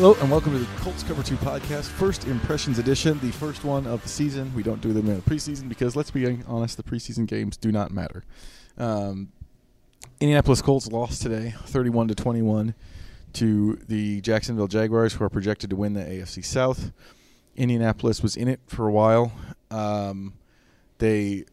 [0.00, 3.86] Hello and welcome to the Colts Cover 2 podcast, first impressions edition, the first one
[3.86, 4.50] of the season.
[4.54, 7.70] We don't do them in the preseason because, let's be honest, the preseason games do
[7.70, 8.24] not matter.
[8.78, 9.30] Um,
[10.18, 12.74] Indianapolis Colts lost today, 31 to 21,
[13.34, 16.92] to the Jacksonville Jaguars, who are projected to win the AFC South.
[17.54, 19.32] Indianapolis was in it for a while.
[19.70, 20.32] Um,
[20.96, 21.44] they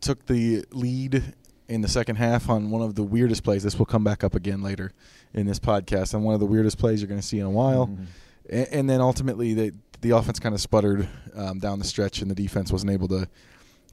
[0.00, 1.22] took the lead
[1.68, 3.62] in the second half on one of the weirdest plays.
[3.62, 4.92] This will come back up again later
[5.34, 7.50] in this podcast on one of the weirdest plays you're going to see in a
[7.50, 7.86] while.
[7.86, 8.04] Mm-hmm.
[8.50, 12.30] And, and then ultimately, the the offense kind of sputtered um, down the stretch, and
[12.30, 13.28] the defense wasn't able to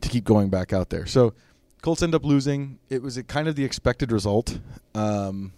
[0.01, 1.05] to keep going back out there.
[1.05, 1.33] So
[1.81, 2.79] Colts end up losing.
[2.89, 4.59] It was a kind of the expected result.
[4.93, 5.53] Um,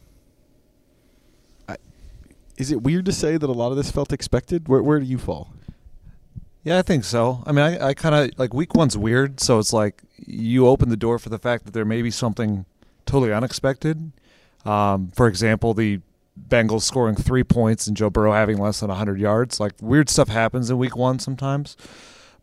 [1.67, 1.77] I,
[2.57, 4.67] is it weird to say that a lot of this felt expected?
[4.67, 5.53] Where where do you fall?
[6.63, 7.43] Yeah, I think so.
[7.45, 10.89] I mean, I, I kind of like week one's weird, so it's like you open
[10.89, 12.65] the door for the fact that there may be something
[13.05, 14.11] totally unexpected.
[14.67, 16.01] Um, for example, the
[16.49, 19.59] Bengals scoring three points and Joe Burrow having less than 100 yards.
[19.59, 21.77] Like weird stuff happens in week one sometimes.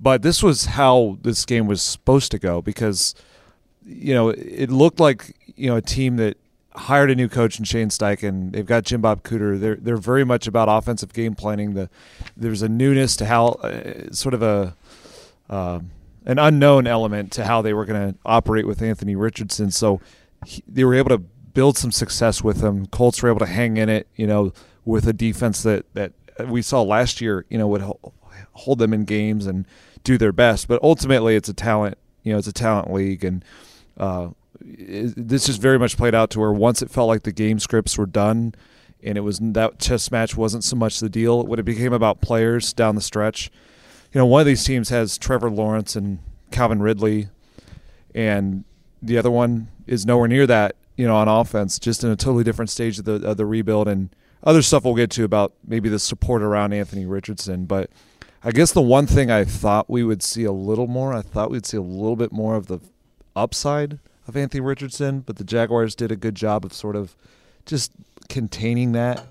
[0.01, 3.15] But this was how this game was supposed to go because,
[3.85, 6.37] you know, it looked like, you know, a team that
[6.75, 8.53] hired a new coach in Shane Steichen.
[8.53, 9.59] They've got Jim Bob Cooter.
[9.61, 11.75] They're they're very much about offensive game planning.
[11.75, 11.89] The
[12.37, 14.75] there's a newness to how uh, sort of a
[15.49, 15.81] uh,
[16.27, 19.71] an unknown element to how they were going to operate with Anthony Richardson.
[19.71, 20.01] So
[20.45, 21.23] he, they were able to
[21.55, 22.87] build some success with them.
[22.87, 24.53] Colts were able to hang in it, you know,
[24.85, 26.13] with a defense that that
[26.47, 27.85] we saw last year, you know, would
[28.53, 29.67] hold them in games and
[30.03, 30.69] do their best.
[30.69, 33.45] But ultimately, it's a talent, you know, it's a talent league, and
[33.97, 34.31] uh,
[34.61, 37.99] this just very much played out to where once it felt like the game scripts
[37.99, 38.55] were done
[39.03, 42.21] and it was that chess match wasn't so much the deal when it became about
[42.21, 43.51] players down the stretch
[44.13, 46.19] you know one of these teams has trevor lawrence and
[46.51, 47.29] calvin ridley
[48.15, 48.65] and
[49.03, 52.45] the other one is nowhere near that you know on offense just in a totally
[52.45, 55.89] different stage of the of the rebuild and other stuff we'll get to about maybe
[55.89, 57.91] the support around anthony richardson but
[58.43, 61.51] i guess the one thing i thought we would see a little more i thought
[61.51, 62.81] we'd see a little bit more of the
[63.37, 67.17] upside of Anthony Richardson, but the Jaguars did a good job of sort of
[67.67, 67.93] just
[68.29, 69.27] containing that.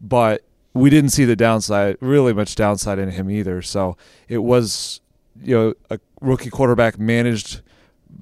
[0.00, 3.62] But we didn't see the downside, really much downside in him either.
[3.62, 3.96] So
[4.28, 5.00] it was,
[5.40, 7.62] you know, a rookie quarterback managed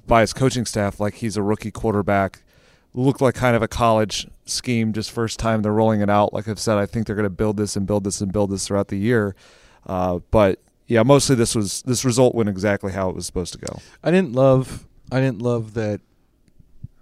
[0.07, 2.41] by his coaching staff like he's a rookie quarterback.
[2.97, 6.33] Looked like kind of a college scheme, just first time they're rolling it out.
[6.33, 8.51] Like I've said, I think they're going to build this and build this and build
[8.51, 9.35] this throughout the year.
[9.85, 13.59] Uh, but yeah, mostly this was this result went exactly how it was supposed to
[13.59, 13.79] go.
[14.03, 16.01] I didn't love I didn't love that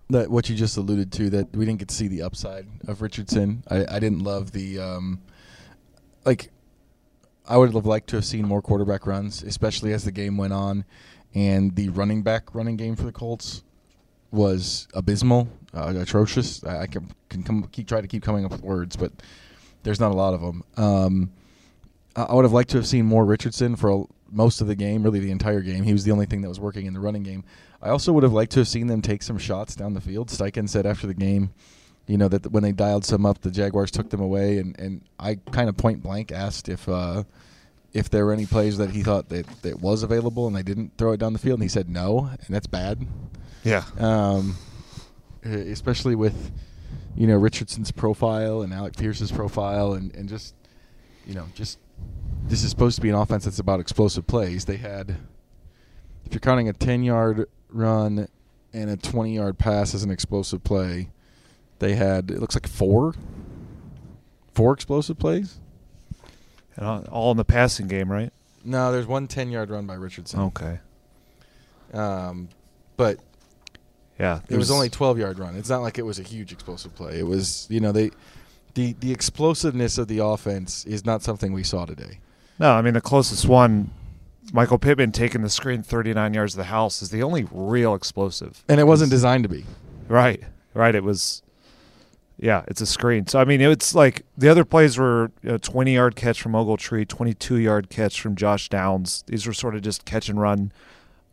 [0.10, 3.02] that what you just alluded to that we didn't get to see the upside of
[3.02, 3.64] Richardson.
[3.70, 5.22] I, I didn't love the um,
[6.26, 6.50] like
[7.48, 10.54] I would have liked to have seen more quarterback runs, especially as the game went
[10.54, 10.86] on,
[11.34, 13.64] and the running back running game for the Colts
[14.32, 16.64] was abysmal, uh, atrocious.
[16.64, 19.12] I, I can, can come, keep try to keep coming up with words, but
[19.84, 20.64] there's not a lot of them.
[20.78, 21.32] Um,
[22.16, 24.76] I, I would have liked to have seen more Richardson for a, most of the
[24.76, 25.84] game, really the entire game.
[25.84, 27.44] He was the only thing that was working in the running game.
[27.82, 30.30] I also would have liked to have seen them take some shots down the field.
[30.30, 31.54] Steichen said after the game,
[32.08, 35.02] you know, that when they dialed some up, the Jaguars took them away, and, and
[35.20, 37.24] I kind of point blank asked if uh,
[37.94, 40.92] if there were any plays that he thought that, that was available and they didn't
[40.98, 43.06] throw it down the field, and he said no, and that's bad.
[43.64, 43.84] Yeah.
[44.00, 44.58] Um,
[45.44, 46.52] especially with
[47.16, 50.56] you know Richardson's profile and Alec Pierce's profile, and, and just
[51.26, 51.80] you know just
[52.46, 54.66] this is supposed to be an offense that's about explosive plays.
[54.66, 55.18] They had,
[56.26, 58.28] if you're counting a 10 yard run
[58.74, 61.10] and a 20 yard pass as an explosive play,
[61.80, 63.14] they had, it looks like four,
[64.54, 65.60] four explosive plays.
[66.76, 68.34] And all in the passing game, right?
[68.66, 70.40] No, there's one 10 yard run by Richardson.
[70.42, 70.80] Okay.
[71.94, 72.50] Um,
[72.98, 73.20] but
[74.20, 75.56] yeah, it was only 12 yard run.
[75.56, 77.20] It's not like it was a huge explosive play.
[77.20, 78.12] It was, you know, they,
[78.76, 82.20] the, the explosiveness of the offense is not something we saw today.
[82.60, 83.92] No, I mean the closest one,
[84.52, 88.64] Michael Pittman taking the screen 39 yards of the house is the only real explosive.
[88.70, 89.66] And it wasn't designed to be.
[90.08, 90.44] Right,
[90.74, 90.94] right.
[90.94, 91.42] It was,
[92.38, 93.26] yeah, it's a screen.
[93.26, 97.08] So I mean, it's like the other plays were a 20 yard catch from Ogletree,
[97.08, 99.24] 22 yard catch from Josh Downs.
[99.26, 100.72] These were sort of just catch and run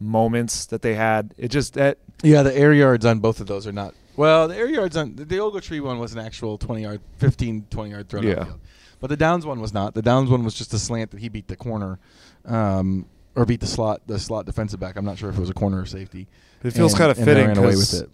[0.01, 1.35] moments that they had.
[1.37, 1.99] It just that.
[2.23, 3.95] Yeah, the air yards on both of those are not.
[4.17, 7.91] Well, the air yards on the Ogletree one was an actual 20 yard, 15, 20
[7.91, 8.21] yard throw.
[8.21, 8.47] Yeah.
[8.99, 9.95] But the Downs one was not.
[9.95, 11.99] The Downs one was just a slant that he beat the corner,
[12.45, 14.97] um, or beat the slot the slot defensive back.
[14.97, 16.29] I'm not sure if it was a corner or safety.
[16.63, 18.11] It feels and, kind of fitting ran away with it.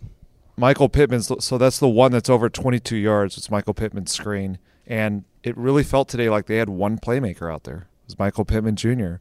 [0.56, 3.37] Michael Pittman's so that's the one that's over 22 yards.
[3.37, 7.65] It's Michael Pittman's screen, and it really felt today like they had one playmaker out
[7.65, 7.88] there.
[8.03, 9.15] It was Michael Pittman Jr.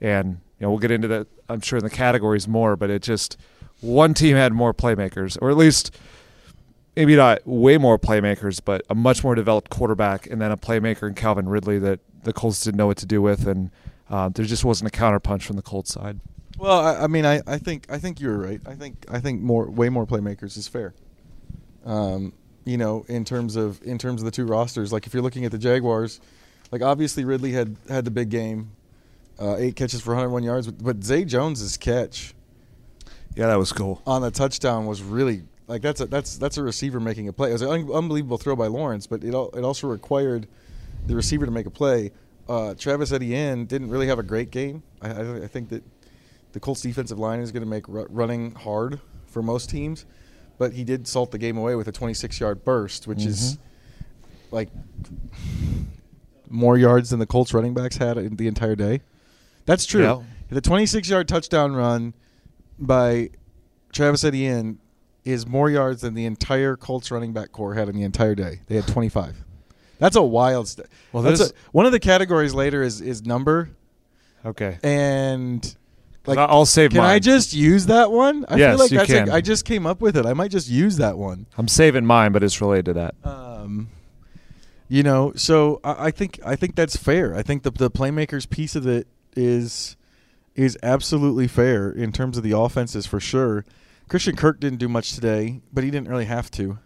[0.00, 1.26] And know we'll get into that.
[1.48, 3.36] I'm sure in the categories more, but it just
[3.80, 5.94] one team had more playmakers, or at least
[6.96, 11.08] maybe not way more playmakers, but a much more developed quarterback, and then a playmaker
[11.08, 13.70] in Calvin Ridley that the Colts didn't know what to do with, and
[14.10, 16.20] uh, there just wasn't a counterpunch from the Colts side.
[16.58, 18.60] Well, I, I mean, I, I think I think you're right.
[18.66, 20.94] I think I think more way more playmakers is fair.
[21.86, 22.34] Um,
[22.66, 25.46] you know, in terms of in terms of the two rosters, like if you're looking
[25.46, 26.20] at the Jaguars,
[26.70, 28.72] like obviously Ridley had had the big game,
[29.40, 32.34] uh, eight catches for 101 yards, but, but Zay Jones's catch
[33.34, 34.02] Yeah, that was cool.
[34.06, 37.50] on the touchdown was really like that's a that's that's a receiver making a play.
[37.50, 40.46] It was an un- unbelievable throw by Lawrence, but it al- it also required
[41.06, 42.10] the receiver to make a play.
[42.48, 44.82] Uh, Travis Etienne didn't really have a great game.
[45.00, 45.84] I, I, I think that
[46.52, 50.04] the Colts defensive line is going to make ru- running hard for most teams,
[50.58, 53.56] but he did salt the game away with a 26 yard burst, which is
[54.50, 54.68] like
[56.48, 59.00] more yards than the Colts running backs had in the entire day.
[59.66, 60.02] That's true.
[60.02, 60.22] Yeah.
[60.50, 62.14] The 26 yard touchdown run
[62.78, 63.30] by
[63.92, 64.78] Travis Etienne
[65.24, 68.60] is more yards than the entire Colts running back corps had in the entire day.
[68.66, 69.36] They had 25.
[69.98, 70.66] That's a wild.
[70.66, 73.70] St- Well, That's a, one of the categories later is is number
[74.46, 74.78] Okay.
[74.82, 75.76] and
[76.26, 76.38] like.
[76.38, 78.46] I'll save can I just use that one?
[78.48, 79.28] I Yes, feel like you that's can.
[79.28, 80.24] A, I just came up with it.
[80.24, 81.46] I might just use that one.
[81.58, 83.14] I'm saving mine, but it's related to that.
[83.24, 83.88] Um,
[84.88, 87.34] you know, so I, I think I think that's fair.
[87.36, 89.96] I think the the playmakers piece of it is
[90.54, 93.64] is absolutely fair in terms of the offenses for sure.
[94.08, 96.78] Christian Kirk didn't do much today, but he didn't really have to.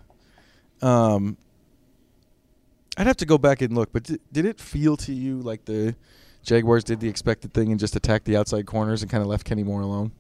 [0.83, 1.39] Um,
[2.97, 5.65] I'd have to go back and look, but did, did it feel to you like
[5.65, 5.97] the
[6.43, 9.47] Jaguars did the expected thing and just attacked the outside corners and kind of left
[9.47, 10.13] Kenny Moore alone?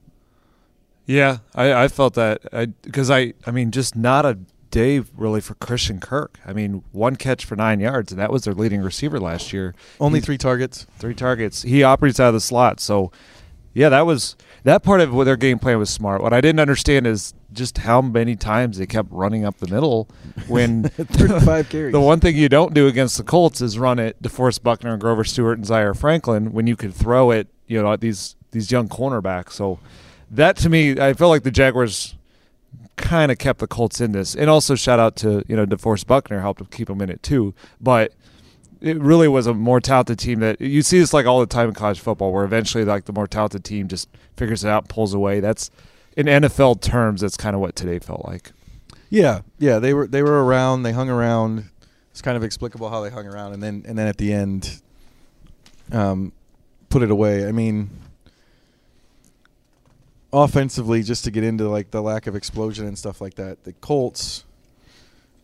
[1.06, 4.38] Yeah, I, I felt that I because I, I mean, just not a
[4.74, 6.38] day really for Christian Kirk.
[6.44, 9.72] I mean, one catch for nine yards, and that was their leading receiver last year.
[10.00, 10.86] Only He's- three targets.
[10.98, 11.62] three targets.
[11.62, 13.12] He operates out of the slot, so
[13.72, 16.22] yeah, that was that part of what their game plan was smart.
[16.22, 20.08] What I didn't understand is just how many times they kept running up the middle
[20.48, 21.92] when 35 carries.
[21.92, 25.00] The one thing you don't do against the Colts is run it DeForest Buckner and
[25.00, 28.70] Grover Stewart and Zaire Franklin when you could throw it, you know, at these these
[28.72, 29.52] young cornerbacks.
[29.52, 29.78] So
[30.30, 32.14] that to me, I feel like the Jaguars
[32.96, 34.34] kind of kept the Colts in this.
[34.34, 37.54] And also shout out to, you know, DeForest Buckner helped keep them in it too.
[37.80, 38.12] But
[38.80, 41.68] it really was a more talented team that you see this like all the time
[41.68, 44.88] in college football where eventually like the more talented team just figures it out and
[44.88, 45.40] pulls away.
[45.40, 45.70] That's
[46.16, 48.52] in NFL terms, that's kind of what today felt like.
[49.10, 50.82] Yeah, yeah, they were they were around.
[50.82, 51.70] They hung around.
[52.10, 54.80] It's kind of explicable how they hung around, and then and then at the end,
[55.92, 56.32] um,
[56.88, 57.46] put it away.
[57.46, 57.90] I mean,
[60.34, 63.72] offensively, just to get into like the lack of explosion and stuff like that, the
[63.74, 64.44] Colts.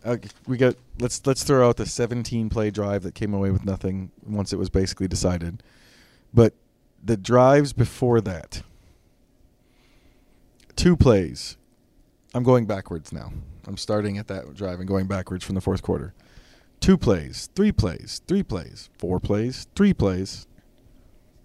[0.05, 0.17] Uh,
[0.47, 4.11] we got let's let's throw out the 17 play drive that came away with nothing
[4.27, 5.63] once it was basically decided,
[6.35, 6.55] but
[7.03, 8.63] the drives before that,
[10.75, 11.57] two plays.
[12.35, 13.33] I'm going backwards now.
[13.67, 16.15] I'm starting at that drive and going backwards from the fourth quarter.
[16.81, 20.47] Two plays, three plays, three plays, four plays, three plays,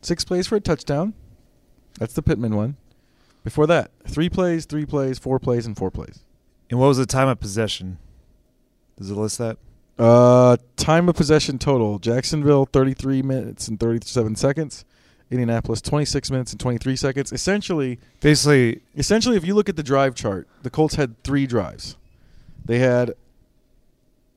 [0.02, 1.14] six plays for a touchdown.
[2.00, 2.78] That's the Pittman one.
[3.46, 6.26] Before that, three plays, three plays, four plays, and four plays.
[6.70, 8.00] And what was the time of possession?
[8.98, 9.58] Does it list that?
[10.00, 14.84] Uh, time of possession total: Jacksonville 33 minutes and 37 seconds.
[15.32, 17.32] Indianapolis 26 minutes and 23 seconds.
[17.32, 21.98] Essentially, Basically, essentially, if you look at the drive chart, the Colts had three drives.
[22.64, 23.14] They had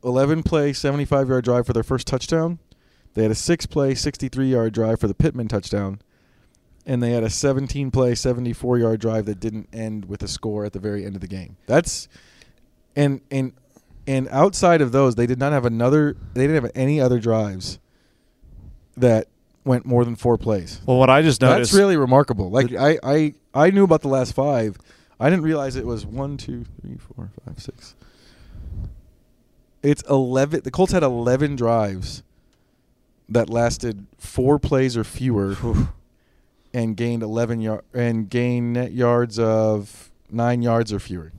[0.04, 2.58] 11 play, 75 yard drive for their first touchdown.
[3.14, 6.00] They had a six play, 63 yard drive for the Pittman touchdown.
[6.88, 10.64] And they had a 17 play, 74 yard drive that didn't end with a score
[10.64, 11.56] at the very end of the game.
[11.66, 12.08] That's
[12.96, 13.52] and and
[14.06, 16.16] and outside of those, they did not have another.
[16.32, 17.78] They didn't have any other drives
[18.96, 19.28] that
[19.64, 20.80] went more than four plays.
[20.86, 21.72] well, what I just noticed.
[21.72, 22.50] That's really remarkable.
[22.50, 24.78] Like I, I, I knew about the last five.
[25.20, 27.94] I didn't realize it was one, two, three, four, five, six.
[29.82, 30.62] It's eleven.
[30.64, 32.22] The Colts had eleven drives
[33.28, 35.54] that lasted four plays or fewer,
[36.74, 41.32] and gained eleven yard and gained net yards of nine yards or fewer.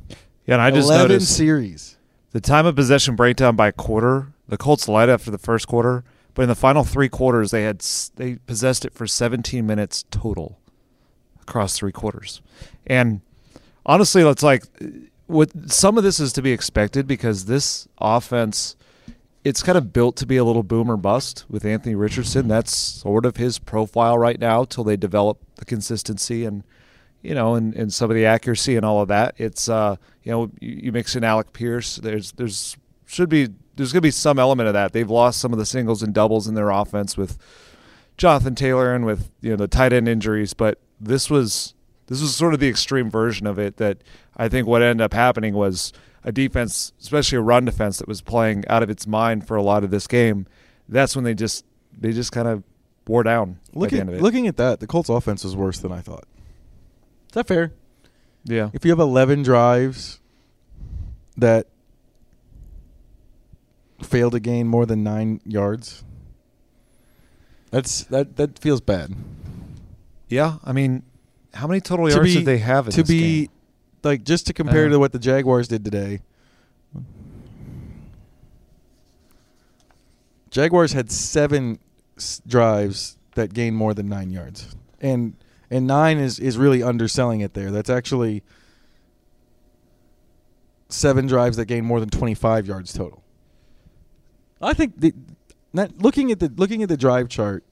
[0.45, 1.97] yeah, and I just eleven noticed series.
[2.31, 4.33] the time of possession breakdown by quarter.
[4.47, 7.79] The Colts led after the first quarter, but in the final three quarters, they had
[8.15, 10.59] they possessed it for 17 minutes total
[11.41, 12.41] across three quarters.
[12.87, 13.21] And
[13.85, 14.87] honestly, it's like uh,
[15.27, 18.75] what some of this is to be expected because this offense.
[19.43, 22.47] It's kind of built to be a little boom or bust with Anthony Richardson.
[22.47, 26.63] That's sort of his profile right now till they develop the consistency and
[27.21, 29.35] you know, and, and some of the accuracy and all of that.
[29.37, 31.97] It's uh, you know, you, you mix in Alec Pierce.
[31.97, 34.93] There's there's should be there's going to be some element of that.
[34.93, 37.37] They've lost some of the singles and doubles in their offense with
[38.17, 41.73] Jonathan Taylor and with you know the tight end injuries, but this was
[42.07, 43.77] this was sort of the extreme version of it.
[43.77, 43.97] That
[44.37, 45.91] I think what ended up happening was
[46.23, 49.61] a defense, especially a run defense that was playing out of its mind for a
[49.63, 50.45] lot of this game,
[50.87, 51.65] that's when they just
[51.97, 52.63] they just kind of
[53.07, 54.21] wore down by Look the at, end of it.
[54.21, 56.25] looking at that, the Colts offense was worse than I thought.
[57.29, 57.71] Is that fair?
[58.45, 58.69] yeah.
[58.73, 60.19] If you have 11 drives
[61.37, 61.67] that
[64.01, 66.03] fail to gain more than 9 yards,
[67.71, 69.13] that's that that feels bad.
[70.27, 71.03] Yeah, I mean,
[71.53, 73.49] how many total To yards be- did they have in to be game?
[74.03, 74.93] Like just to compare Uh-huh.
[74.93, 76.21] to what the Jaguars did today.
[80.49, 81.79] Jaguars had 7
[82.17, 84.75] s- drives that gained more than 9 yards.
[84.99, 85.35] And
[85.71, 87.69] and 9 is is really underselling it there.
[87.71, 88.43] That's actually
[90.89, 93.23] seven drives that gained more than 25 yards total.
[94.61, 95.13] I think the,
[95.99, 97.63] looking at the looking at the drive chart,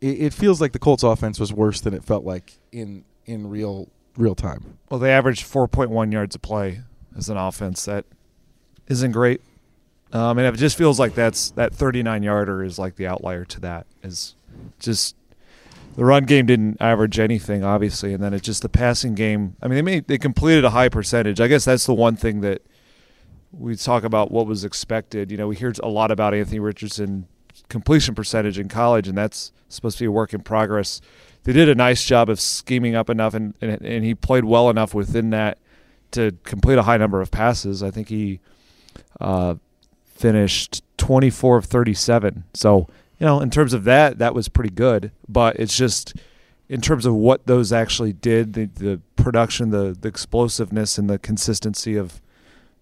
[0.00, 3.50] it, it feels like the Colts offense was worse than it felt like in in
[3.50, 3.88] real
[4.18, 4.78] real time.
[4.90, 6.82] Well, they averaged 4.1 yards a play
[7.16, 7.84] as an offense.
[7.86, 8.04] That
[8.88, 9.40] isn't great.
[10.12, 13.60] Um, and it just feels like that's that 39 yarder is like the outlier to
[13.60, 13.86] that.
[14.02, 14.34] Is
[14.78, 15.14] just
[15.96, 19.56] the run game didn't average anything, obviously, and then it's just the passing game.
[19.62, 21.40] I mean, they made they completed a high percentage.
[21.40, 22.62] I guess that's the one thing that
[23.52, 25.30] we talk about what was expected.
[25.30, 27.28] You know, we hear a lot about Anthony Richardson
[27.68, 31.00] completion percentage in college, and that's supposed to be a work in progress.
[31.44, 34.70] They did a nice job of scheming up enough, and, and and he played well
[34.70, 35.58] enough within that
[36.12, 37.82] to complete a high number of passes.
[37.82, 38.40] I think he
[39.20, 39.56] uh,
[40.06, 42.44] finished 24 of 37.
[42.54, 45.12] So, you know, in terms of that, that was pretty good.
[45.28, 46.14] But it's just
[46.68, 51.18] in terms of what those actually did, the, the production, the, the explosiveness, and the
[51.18, 52.20] consistency of,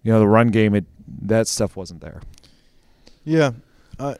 [0.03, 0.85] you know, the run game, it
[1.21, 2.21] that stuff wasn't there.
[3.23, 3.51] Yeah,
[3.97, 4.15] uh,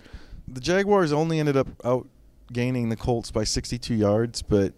[0.48, 2.08] the Jaguars only ended up out
[2.52, 4.74] gaining the Colts by 62 yards, but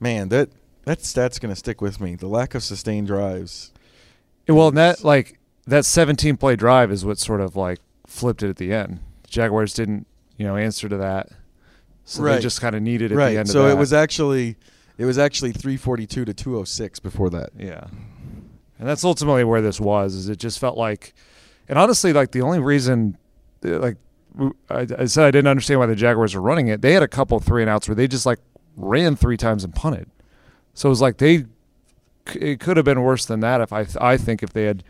[0.00, 0.50] man, that
[0.84, 2.14] that stat's going to stick with me.
[2.14, 3.72] The lack of sustained drives.
[4.48, 8.48] Well, and that like that 17 play drive is what sort of like flipped it
[8.48, 9.00] at the end.
[9.22, 11.28] The Jaguars didn't, you know, answer to that,
[12.04, 13.32] so they just kind of needed at right.
[13.32, 13.48] the end.
[13.48, 14.56] so it was actually
[14.98, 17.50] it was actually 342 to 206 before that.
[17.58, 17.86] Yeah.
[18.78, 20.14] And that's ultimately where this was.
[20.14, 21.14] Is it just felt like,
[21.68, 23.16] and honestly, like the only reason,
[23.62, 23.96] like
[24.68, 26.82] I, I said, I didn't understand why the Jaguars were running it.
[26.82, 28.38] They had a couple three and outs where they just like
[28.76, 30.10] ran three times and punted.
[30.74, 31.46] So it was like they,
[32.34, 34.84] it could have been worse than that if I, I think if they had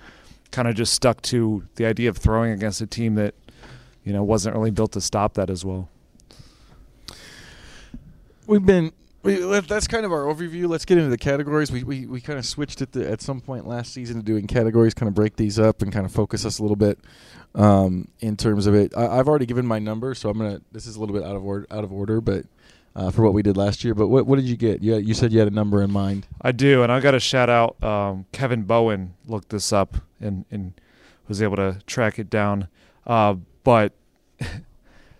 [0.50, 3.34] kind of just stuck to the idea of throwing against a team that,
[4.04, 5.88] you know, wasn't really built to stop that as well.
[8.46, 8.92] We've been.
[9.34, 10.68] That's kind of our overview.
[10.68, 11.70] Let's get into the categories.
[11.70, 14.46] We we, we kind of switched it to, at some point last season to doing
[14.46, 16.98] categories, kind of break these up and kind of focus us a little bit
[17.54, 18.92] um, in terms of it.
[18.96, 20.60] I, I've already given my number, so I'm gonna.
[20.72, 22.44] This is a little bit out of order, out of order, but
[22.94, 23.94] uh, for what we did last year.
[23.94, 24.82] But what what did you get?
[24.82, 26.26] Yeah, you said you had a number in mind.
[26.40, 29.14] I do, and I got to shout out um, Kevin Bowen.
[29.26, 30.72] Looked this up and and
[31.28, 32.68] was able to track it down.
[33.06, 33.92] Uh, but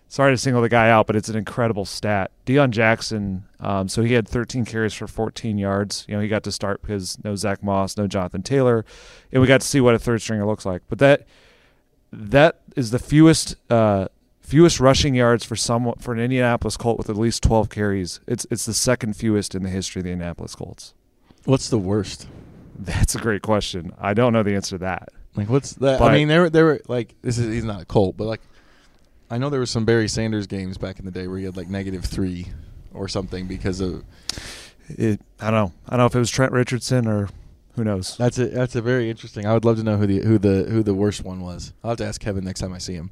[0.08, 2.30] sorry to single the guy out, but it's an incredible stat.
[2.46, 3.44] Deon Jackson.
[3.60, 6.04] Um, so he had 13 carries for 14 yards.
[6.08, 8.84] You know, he got to start because no Zach Moss, no Jonathan Taylor,
[9.32, 10.82] and we got to see what a third stringer looks like.
[10.88, 11.26] But that
[12.12, 13.56] that is the fewest.
[13.70, 14.08] Uh,
[14.40, 18.20] Fewest rushing yards for some for an Indianapolis Colt with at least 12 carries.
[18.28, 20.94] It's it's the second fewest in the history of the Indianapolis Colts.
[21.46, 22.28] What's the worst?
[22.78, 23.92] That's a great question.
[23.98, 25.08] I don't know the answer to that.
[25.34, 26.00] Like what's that?
[26.00, 28.40] I mean, there were- there were like this is he's not a Colt, but like
[29.30, 31.56] I know there was some Barry Sanders games back in the day where he had
[31.56, 32.46] like negative three
[32.94, 34.04] or something because of
[34.88, 35.72] It, I don't know.
[35.86, 37.28] I don't know if it was Trent Richardson or
[37.74, 38.16] who knows.
[38.16, 39.46] That's a that's a very interesting.
[39.46, 41.72] I would love to know who the who the who the worst one was.
[41.82, 43.10] I'll have to ask Kevin next time I see him.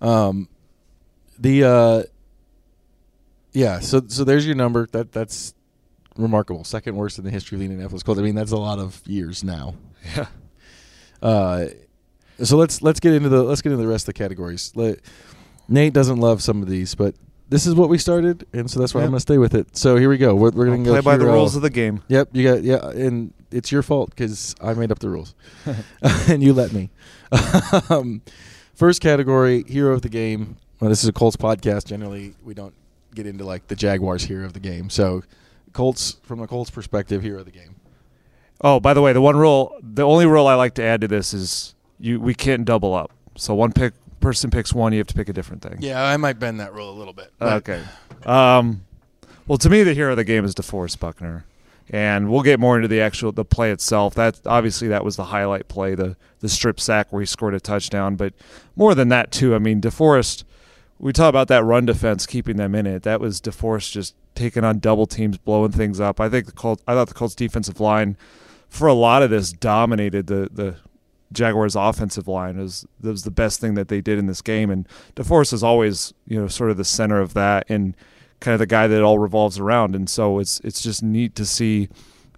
[0.00, 0.48] Um,
[1.38, 2.02] the uh,
[3.52, 3.78] yeah.
[3.80, 4.88] So so there's your number.
[4.92, 5.54] That that's
[6.16, 6.64] remarkable.
[6.64, 8.20] Second worst in the history of the Indianapolis Colts.
[8.20, 9.74] I mean that's a lot of years now.
[10.16, 10.26] Yeah.
[11.22, 11.68] Uh,
[12.42, 14.72] so let's let's get into the let's get into the rest of the categories.
[14.74, 14.98] Let,
[15.68, 17.14] Nate doesn't love some of these, but
[17.48, 19.76] this is what we started, and so that's why I'm going to stay with it.
[19.76, 20.34] So here we go.
[20.34, 22.02] We're, we're going to play go by the rules of the game.
[22.08, 25.34] Yep, you got yeah, and it's your fault because I made up the rules,
[26.28, 26.90] and you let me.
[27.90, 28.22] um,
[28.74, 30.56] first category, hero of the game.
[30.80, 31.86] Well, this is a Colts podcast.
[31.86, 32.74] Generally, we don't
[33.14, 34.90] get into like the Jaguars hero of the game.
[34.90, 35.22] So,
[35.72, 37.76] Colts from the Colts perspective, hero of the game.
[38.60, 41.08] Oh, by the way, the one rule, the only rule I like to add to
[41.08, 43.12] this is you we can't double up.
[43.36, 43.94] So one pick
[44.24, 45.76] person picks one, you have to pick a different thing.
[45.80, 47.32] Yeah, I might bend that rule a little bit.
[47.38, 47.82] but- Okay.
[48.26, 48.84] Um,
[49.46, 51.44] well, to me, the hero of the game is DeForest Buckner,
[51.90, 54.14] and we'll get more into the actual the play itself.
[54.14, 57.60] That obviously that was the highlight play, the the strip sack where he scored a
[57.60, 58.16] touchdown.
[58.16, 58.32] But
[58.76, 59.54] more than that, too.
[59.54, 60.44] I mean, DeForest.
[60.98, 63.02] We talk about that run defense keeping them in it.
[63.02, 66.20] That was DeForest just taking on double teams, blowing things up.
[66.20, 66.82] I think the Colts.
[66.88, 68.16] I thought the Colts defensive line
[68.70, 70.76] for a lot of this dominated the the
[71.32, 72.58] Jaguars offensive line.
[72.58, 75.62] Was that was the best thing that they did in this game and DeForest is
[75.62, 77.96] always, you know, sort of the center of that and
[78.40, 81.34] kind of the guy that it all revolves around and so it's it's just neat
[81.34, 81.88] to see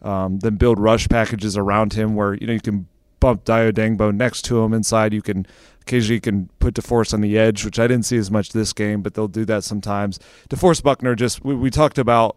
[0.03, 2.87] um, them build rush packages around him where you know you can
[3.21, 5.13] bump Dayo Odeyingbo next to him inside.
[5.13, 5.47] You can
[5.83, 8.73] occasionally you can put DeForest on the edge, which I didn't see as much this
[8.73, 10.19] game, but they'll do that sometimes.
[10.51, 12.37] DeForest Buckner just we, we talked about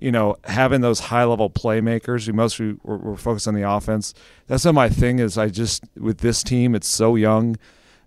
[0.00, 2.26] you know having those high level playmakers.
[2.26, 4.14] We mostly were, were focused on the offense.
[4.46, 5.18] That's not my thing.
[5.18, 7.56] Is I just with this team, it's so young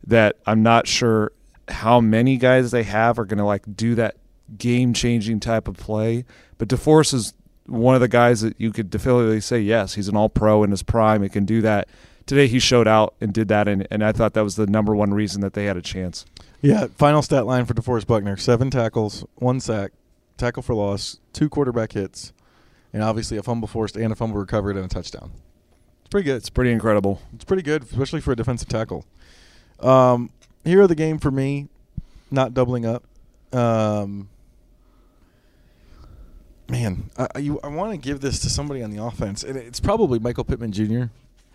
[0.06, 1.32] that I'm not sure
[1.68, 4.18] how many guys they have are going to like do that
[4.58, 6.26] game changing type of play.
[6.58, 7.34] But DeForest is
[7.66, 10.72] one of the guys that you could definitively say, yes, he's an all pro in
[10.72, 11.24] his prime.
[11.24, 11.88] He can do that.
[12.26, 14.96] Today he showed out and did that, and, and I thought that was the number
[14.96, 16.26] one reason that they had a chance.
[16.62, 19.92] Yeah, final stat line for DeForest Buckner: seven tackles, one sack,
[20.42, 22.34] tackle for loss, two quarterback hits,
[22.92, 25.32] and obviously a fumble forced and a fumble recovered and a touchdown.
[26.02, 26.38] It's pretty good.
[26.38, 27.22] It's pretty incredible.
[27.34, 29.06] It's pretty good, especially for a defensive tackle.
[29.80, 30.32] Um,
[30.66, 31.70] hero of the game for me,
[32.30, 33.04] not doubling up.
[33.54, 34.30] Um,
[36.68, 39.80] man, I, I, I want to give this to somebody on the offense, and it's
[39.80, 41.04] probably Michael Pittman Jr.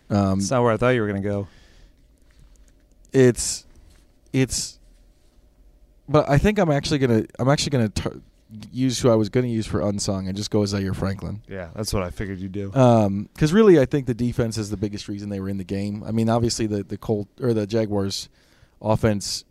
[0.08, 1.48] Um, That's not where I thought you were going to go.
[3.12, 3.64] It's,
[4.32, 4.78] it's,
[6.08, 7.88] but I think I'm actually gonna I'm actually gonna
[8.72, 11.42] use who I was gonna use for unsung and just go Zaire Franklin.
[11.48, 12.72] Yeah, that's what I figured you'd do.
[12.74, 15.64] Um, because really, I think the defense is the biggest reason they were in the
[15.64, 16.02] game.
[16.04, 18.28] I mean, obviously the the Colt or the Jaguars
[18.80, 19.44] offense,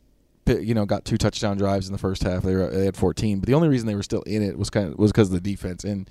[0.47, 2.43] you know, got two touchdown drives in the first half.
[2.43, 4.69] They were they had 14, but the only reason they were still in it was
[4.69, 5.83] kind of was because of the defense.
[5.83, 6.09] And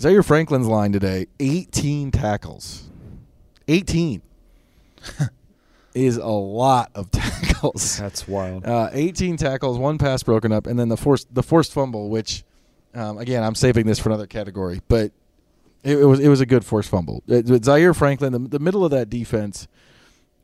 [0.00, 2.88] Zaire Franklin's line today, 18 tackles,
[3.68, 4.22] 18
[5.96, 7.98] is a lot of tackles.
[7.98, 8.64] That's wild.
[8.66, 12.44] Uh, 18 tackles, one pass broken up, and then the forced the forced fumble, which
[12.94, 15.12] um, again I'm saving this for another category, but
[15.82, 17.22] it, it was it was a good forced fumble.
[17.26, 19.66] It, it- Zaire Franklin, the, the middle of that defense,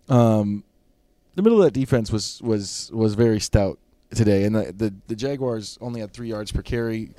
[0.09, 0.65] um,
[1.35, 3.79] the middle of that defense was was was very stout
[4.15, 7.11] today, and the the, the Jaguars only had three yards per carry.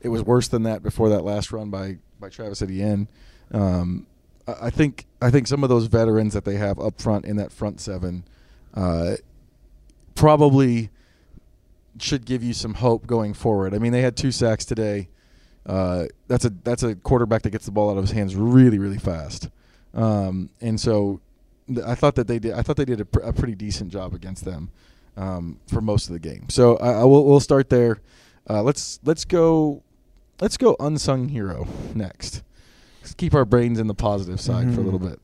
[0.00, 3.08] It was worse than that before that last run by by Travis Etienne.
[3.52, 4.06] Um,
[4.46, 7.52] I think I think some of those veterans that they have up front in that
[7.52, 8.24] front seven
[8.74, 9.16] uh,
[10.14, 10.90] probably
[11.98, 13.74] should give you some hope going forward.
[13.74, 15.08] I mean, they had two sacks today.
[15.64, 18.78] Uh, that's a that's a quarterback that gets the ball out of his hands really
[18.78, 19.48] really fast,
[19.94, 21.20] um, and so
[21.68, 22.54] th- I thought that they did.
[22.54, 24.70] I thought they did a, pr- a pretty decent job against them
[25.16, 26.48] um, for most of the game.
[26.48, 28.00] So I, I will we'll start there.
[28.50, 29.84] Uh, let's let's go
[30.40, 32.42] let's go unsung hero next.
[33.02, 35.10] Let's keep our brains in the positive side for a little Mhm.
[35.10, 35.20] bit.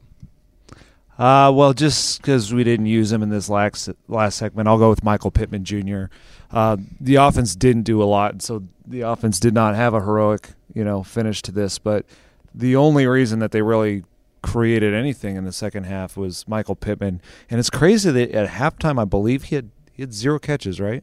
[1.19, 4.89] Uh, well, just because we didn't use him in this last last segment, I'll go
[4.91, 6.05] with Michael Pittman Jr.
[6.53, 10.51] Uh, the offense didn't do a lot, so the offense did not have a heroic,
[10.75, 11.79] you know, finish to this.
[11.79, 12.07] But
[12.55, 14.05] the only reason that they really
[14.43, 19.01] created anything in the second half was Michael Pittman, and it's crazy that at halftime,
[19.01, 21.03] I believe he had he had zero catches, right?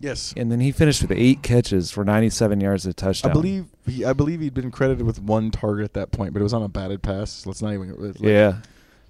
[0.00, 3.30] Yes, And then he finished with eight catches for 97 yards of touchdown.
[3.30, 6.40] I believe he, I believe he'd been credited with one target at that point, but
[6.40, 7.46] it was on a batted pass.
[7.46, 7.94] Let's not even.
[7.96, 8.56] Like, yeah.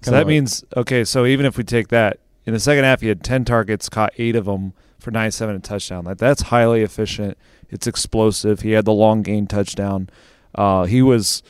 [0.01, 1.03] So that like- means okay.
[1.03, 4.13] So even if we take that in the second half, he had ten targets, caught
[4.17, 6.05] eight of them for ninety-seven and touchdown.
[6.05, 7.37] That that's highly efficient.
[7.69, 8.61] It's explosive.
[8.61, 10.09] He had the long gain touchdown.
[10.53, 11.41] Uh, he was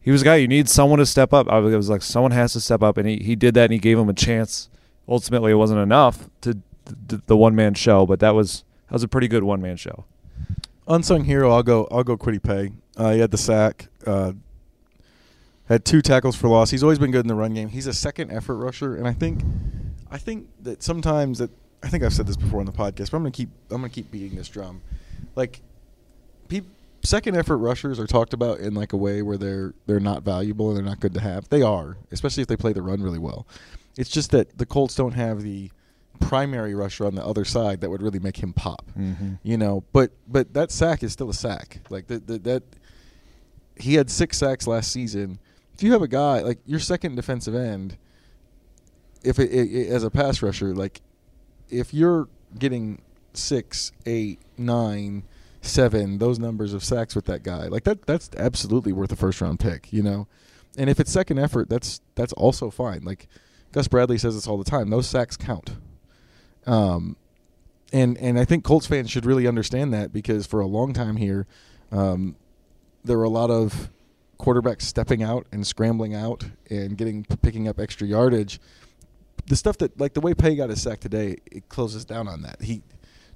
[0.00, 1.48] he was a guy you need someone to step up.
[1.48, 3.72] I was, was like someone has to step up, and he, he did that, and
[3.72, 4.68] he gave him a chance.
[5.08, 9.02] Ultimately, it wasn't enough to the, the one man show, but that was that was
[9.02, 10.04] a pretty good one man show.
[10.86, 11.50] unsung hero.
[11.52, 11.88] I'll go.
[11.90, 12.16] I'll go.
[12.16, 12.72] Kwity Paye.
[12.96, 13.88] Uh, he had the sack.
[14.06, 14.32] Uh,
[15.68, 16.70] had two tackles for loss.
[16.70, 17.68] He's always been good in the run game.
[17.68, 19.42] He's a second effort rusher, and I think,
[20.10, 21.50] I think that sometimes that
[21.82, 23.88] I think I've said this before on the podcast, but I'm gonna keep I'm gonna
[23.88, 24.82] keep beating this drum.
[25.34, 25.62] Like,
[26.48, 26.66] peop,
[27.02, 30.68] second effort rushers are talked about in like a way where they're they're not valuable
[30.68, 31.48] and they're not good to have.
[31.48, 33.46] They are, especially if they play the run really well.
[33.96, 35.70] It's just that the Colts don't have the
[36.20, 39.34] primary rusher on the other side that would really make him pop Mm-hmm.
[39.42, 39.84] you know?
[39.92, 41.80] But but that sack is still a sack.
[41.90, 42.62] Like that that, that
[43.76, 45.38] he had six sacks last season.
[45.74, 47.96] If you have a guy like your second defensive end
[49.22, 51.00] if it, it, it- as a pass rusher like
[51.70, 53.00] if you're getting
[53.32, 55.24] six eight nine
[55.62, 59.40] seven those numbers of sacks with that guy like that that's absolutely worth a first
[59.40, 60.26] round pick you know?
[60.76, 63.02] And if it's second effort that's that's also fine.
[63.02, 63.26] Like
[63.72, 65.72] gus bradley says this all the time those sacks count
[66.66, 67.16] um
[67.92, 71.16] and and I think Colts fans should really understand that because for a long time
[71.16, 71.46] here,
[71.92, 72.36] um,
[73.04, 73.90] there were a lot of
[74.38, 78.60] quarterbacks stepping out and scrambling out and getting picking up extra yardage.
[79.46, 82.42] The stuff that like the way Paye got his sack today, it closes down on
[82.42, 82.62] that.
[82.62, 82.82] He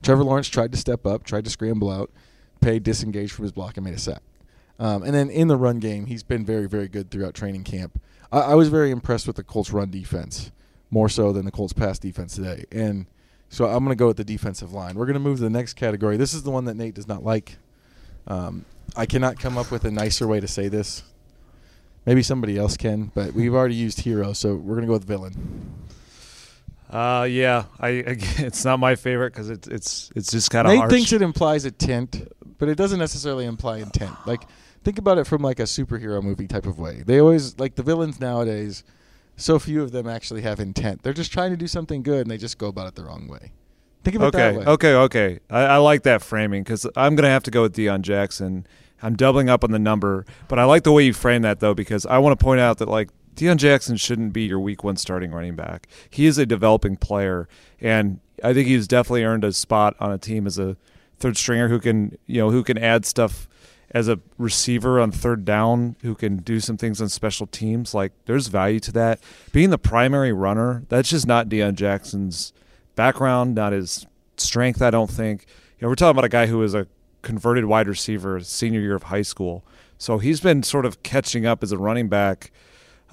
[0.03, 2.11] Trevor Lawrence tried to step up, tried to scramble out.
[2.61, 4.23] Paye disengaged from his block and made a sack.
[4.81, 8.01] Um, and then in the run game, he's been very, very good throughout training camp.
[8.33, 10.51] I, I was very impressed with the Colts' run defense,
[10.91, 12.65] more so than the Colts' pass defense today.
[12.71, 13.07] And
[13.49, 14.97] so I'm going to go with the defensive line.
[14.97, 16.17] We're going to move to the next category.
[16.17, 17.57] This is the one that Nate does not like.
[18.27, 18.65] Um,
[18.97, 21.03] I cannot come up with a nicer way to say this.
[22.07, 25.05] Maybe somebody else can, but we've already used hero, so we're going to go with
[25.05, 25.75] villain.
[26.91, 27.89] Uh, yeah, I,
[28.39, 30.73] it's not my favorite because it's it's it's just kind of.
[30.73, 30.93] Nate harsh.
[30.93, 34.15] thinks it implies intent, but it doesn't necessarily imply intent.
[34.27, 34.43] Like
[34.85, 37.03] think about it from like a superhero movie type of way.
[37.05, 38.85] They always like the villains nowadays.
[39.39, 41.03] So few of them actually have intent.
[41.03, 43.29] They're just trying to do something good, and they just go about it the wrong
[43.29, 43.53] way.
[44.03, 44.65] Think of it okay, that way.
[44.67, 45.39] okay, okay.
[45.49, 48.67] I, I like that framing because I'm gonna have to go with Deon Jackson.
[49.01, 51.75] I'm doubling up on the number, but I like the way you frame that though
[51.75, 54.97] because I want to point out that like Deon Jackson shouldn't be your week one
[54.97, 55.87] starting running back.
[56.11, 57.49] He is a developing player,
[57.81, 60.77] and I think he's definitely earned a spot on a team as a
[61.21, 63.49] third stringer who can you know who can add stuff
[63.91, 67.95] as a receiver on third down who can do some things on special teams.
[67.95, 69.21] Like there's value to that.
[69.53, 72.53] Being the primary runner, that's just not Deon Jackson's
[72.95, 74.83] background, not his strength.
[74.83, 75.47] I don't think.
[75.79, 76.87] You know, we're talking about a guy who was a
[77.23, 79.65] converted wide receiver senior year of high school,
[79.97, 82.51] so he's been sort of catching up as a running back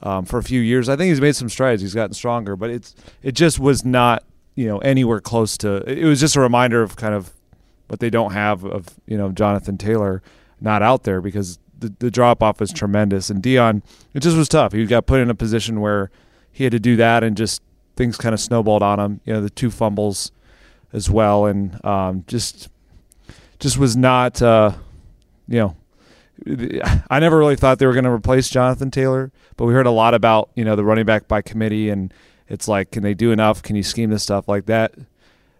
[0.03, 0.89] um, for a few years.
[0.89, 1.81] I think he's made some strides.
[1.81, 4.23] He's gotten stronger, but it's it just was not
[4.55, 5.77] you know anywhere close to.
[5.89, 7.31] It was just a reminder of kind of
[7.87, 10.21] what they don't have of you know Jonathan Taylor
[10.59, 13.29] not out there because the, the drop off was tremendous.
[13.29, 13.81] And Deon,
[14.13, 14.73] it just was tough.
[14.73, 16.09] He got put in a position where
[16.51, 17.61] he had to do that, and just
[17.95, 19.19] things kind of snowballed on him.
[19.25, 20.31] You know, the two fumbles
[20.93, 22.69] as well, and um, just
[23.59, 24.41] just was not.
[24.41, 24.71] Uh,
[25.47, 25.75] you know,
[27.09, 29.91] I never really thought they were going to replace Jonathan Taylor, but we heard a
[29.91, 32.13] lot about you know the running back by committee, and
[32.47, 33.61] it's like, can they do enough?
[33.61, 34.93] Can you scheme this stuff like that?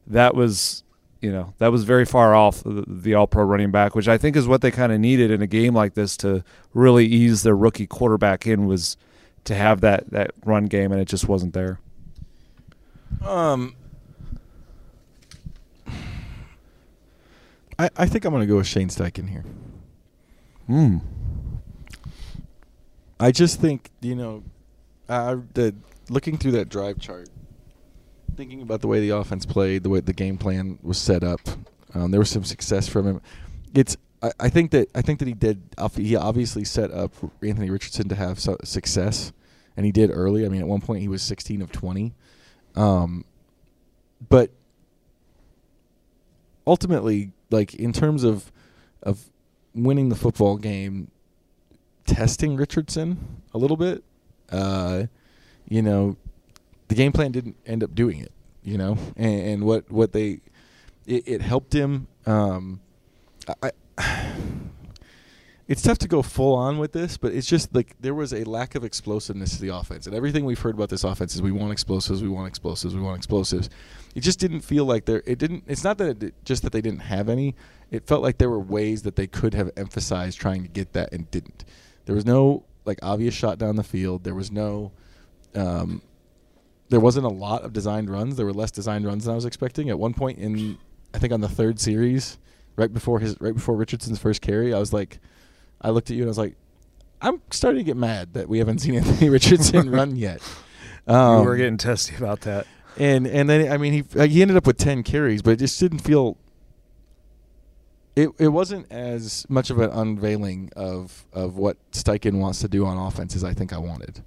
[0.07, 0.83] That was
[1.21, 4.17] you know that was very far off the, the All Pro running back, which I
[4.17, 7.43] think is what they kind of needed in a game like this to really ease
[7.43, 8.97] their rookie quarterback in was
[9.45, 11.79] to have that that run game, and it just wasn't there.
[13.23, 13.75] Um,
[17.79, 19.45] I I think I'm going to go with Shane Steichen here.
[20.67, 20.97] Hmm.
[23.19, 24.43] I just think you know,
[25.07, 25.73] uh, the
[26.09, 27.29] looking through that drive chart,
[28.35, 31.41] thinking about the way the offense played, the way the game plan was set up,
[31.93, 33.21] um, there was some success from him.
[33.73, 35.61] It's I, I think that I think that he did.
[35.95, 39.31] He obviously set up Anthony Richardson to have su- success,
[39.77, 40.45] and he did early.
[40.45, 42.13] I mean, at one point he was 16 of 20,
[42.75, 43.25] um,
[44.29, 44.51] but
[46.67, 48.51] ultimately, like in terms of
[49.03, 49.29] of
[49.73, 51.11] winning the football game,
[52.05, 54.03] testing Richardson a little bit.
[54.51, 55.05] Uh,
[55.67, 56.15] you know,
[56.87, 58.31] the game plan didn't end up doing it.
[58.63, 60.41] You know, and, and what what they
[61.05, 62.07] it, it helped him.
[62.25, 62.81] Um,
[63.61, 63.71] I,
[65.67, 68.43] it's tough to go full on with this, but it's just like there was a
[68.43, 71.51] lack of explosiveness to the offense, and everything we've heard about this offense is we
[71.51, 73.69] want explosives, we want explosives, we want explosives.
[74.15, 75.21] It just didn't feel like there.
[75.25, 75.63] It didn't.
[75.67, 77.55] It's not that it, just that they didn't have any.
[77.91, 81.13] It felt like there were ways that they could have emphasized trying to get that
[81.13, 81.65] and didn't.
[82.05, 84.23] There was no like obvious shot down the field.
[84.23, 84.91] There was no.
[85.53, 86.01] Um,
[86.89, 88.35] there wasn't a lot of designed runs.
[88.35, 89.89] There were less designed runs than I was expecting.
[89.89, 90.77] At one point in,
[91.13, 92.37] I think on the third series,
[92.75, 95.19] right before his right before Richardson's first carry, I was like,
[95.81, 96.55] I looked at you and I was like,
[97.21, 100.41] I'm starting to get mad that we haven't seen Anthony Richardson run yet.
[101.07, 102.67] Um, you were getting testy about that.
[102.97, 105.79] And and then I mean he he ended up with ten carries, but it just
[105.79, 106.37] didn't feel.
[108.15, 112.85] It it wasn't as much of an unveiling of of what Steichen wants to do
[112.85, 114.23] on offense as I think I wanted.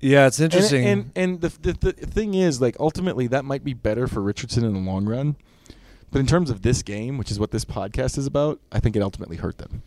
[0.00, 0.86] Yeah, it's interesting.
[0.86, 4.20] And and, and the, the the thing is, like ultimately, that might be better for
[4.20, 5.36] Richardson in the long run.
[6.10, 8.96] But in terms of this game, which is what this podcast is about, I think
[8.96, 9.82] it ultimately hurt them.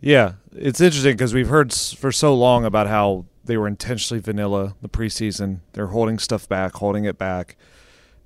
[0.00, 4.74] Yeah, it's interesting because we've heard for so long about how they were intentionally vanilla
[4.82, 5.60] the preseason.
[5.72, 7.56] They're holding stuff back, holding it back.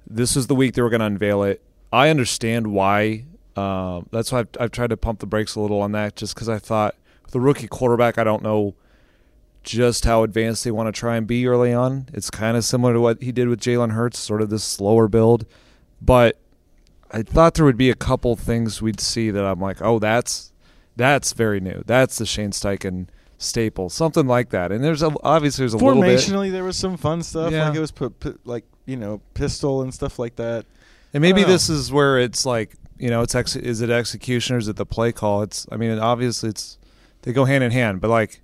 [0.06, 1.62] This was the week they were going to unveil it.
[1.92, 3.26] I understand why.
[3.54, 6.34] Uh, that's why I've, I've, tried to pump the brakes a little on that, just
[6.34, 6.96] because I thought
[7.30, 8.74] the rookie quarterback, I don't know
[9.62, 12.06] just how advanced they want to try and be early on.
[12.12, 15.08] It's kind of similar to what he did with Jalen Hurts, sort of this slower
[15.08, 15.44] build.
[16.00, 16.38] But
[17.10, 20.52] I thought there would be a couple things we'd see that I'm like, oh, that's
[20.96, 21.82] that's very new.
[21.86, 24.70] That's the Shane Steichen staple, something like that.
[24.70, 26.18] And there's a, obviously there's a little bit.
[26.18, 27.52] Formationally, there was some fun stuff.
[27.52, 27.68] Yeah.
[27.68, 30.66] Like it was put, put like you know pistol and stuff like that.
[31.12, 34.58] And maybe this is where it's like, you know, it's ex- is it execution or
[34.58, 35.42] is it the play call?
[35.42, 36.78] It's I mean, obviously it's
[37.22, 38.40] they go hand in hand, but like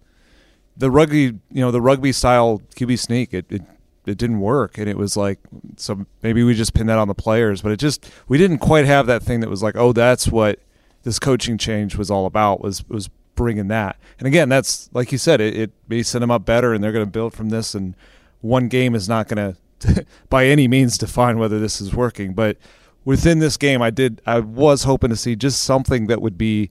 [0.76, 3.62] the rugby, you know, the rugby style QB sneak, it, it
[4.06, 5.40] it didn't work, and it was like
[5.76, 8.84] so maybe we just pinned that on the players, but it just we didn't quite
[8.86, 10.60] have that thing that was like, oh, that's what
[11.02, 13.96] this coaching change was all about was was bringing that.
[14.18, 16.92] And again, that's like you said, it, it may set them up better, and they're
[16.92, 17.74] going to build from this.
[17.74, 17.94] And
[18.40, 22.34] one game is not going to, by any means, define whether this is working.
[22.34, 22.56] But
[23.04, 26.70] within this game, I did, I was hoping to see just something that would be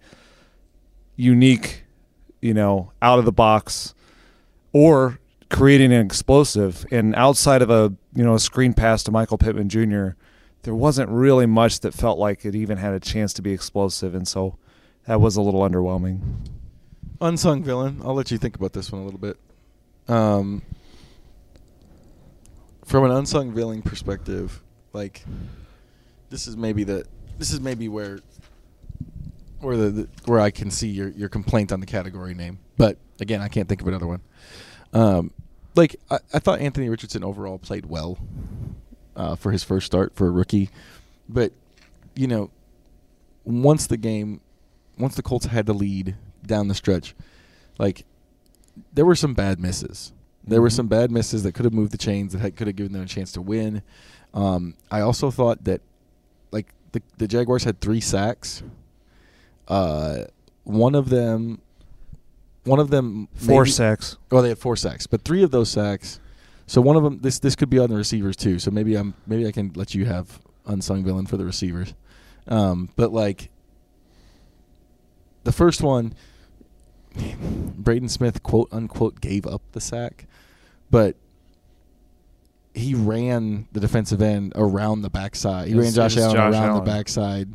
[1.15, 1.84] unique,
[2.45, 3.95] you know, out of the box,
[4.71, 6.85] or creating an explosive.
[6.91, 10.09] And outside of a you know a screen pass to Michael Pittman Jr.,
[10.61, 14.13] there wasn't really much that felt like it even had a chance to be explosive,
[14.13, 14.57] and so
[15.07, 16.19] that was a little underwhelming.
[17.19, 17.99] Unsung villain.
[18.03, 19.37] I'll let you think about this one a little bit.
[20.07, 20.61] Um,
[22.85, 24.61] from an unsung villain perspective,
[24.93, 25.25] like
[26.29, 27.07] this is maybe the
[27.39, 28.19] this is maybe where
[29.65, 32.59] where the, the where I can see your your complaint on the category name.
[32.77, 34.21] But again, I can't think of another one.
[34.93, 35.31] Um,
[35.75, 38.17] like I, I thought Anthony Richardson overall played well
[39.15, 40.69] uh, for his first start for a rookie,
[41.27, 41.51] but
[42.15, 42.49] you know,
[43.43, 44.39] once the game,
[44.97, 47.15] once the Colts had the lead down the stretch,
[47.77, 48.05] like
[48.93, 50.11] there were some bad misses.
[50.47, 50.73] There were Mhm.
[50.75, 53.01] some bad misses that could have moved the chains that had, could have given them
[53.01, 53.81] a chance to win.
[54.33, 55.81] Um, I also thought that
[56.51, 58.61] like the the Jaguars had three sacks.
[59.67, 60.25] Uh,
[60.63, 61.59] one of them,
[62.63, 64.17] one of them Four maybe- sacks.
[64.31, 66.19] well, they had four sacks, but three of those sacks.
[66.67, 68.57] So one of them, this this could be on the receivers too.
[68.59, 71.93] So maybe I'm maybe I can let you have unsung villain for the receivers.
[72.47, 73.49] Um, but like
[75.43, 76.13] the first one,
[77.15, 80.25] Braden Smith quote unquote gave up the sack,
[80.89, 81.15] but
[82.73, 85.67] he ran the defensive end around the backside.
[85.67, 86.83] He was- ran Josh Allen Josh around Allen.
[86.83, 87.49] the backside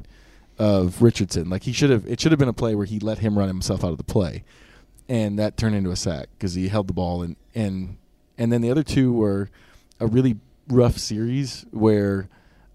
[0.61, 1.49] of Richardson.
[1.51, 2.07] Like he should have.
[2.07, 4.05] It should have been a play where he let him run himself out of the
[4.05, 4.45] play,
[5.09, 7.97] and that turned into a sack because he held the ball and and
[8.39, 9.49] and then the other two were
[9.99, 10.37] a really
[10.69, 12.29] rough series where.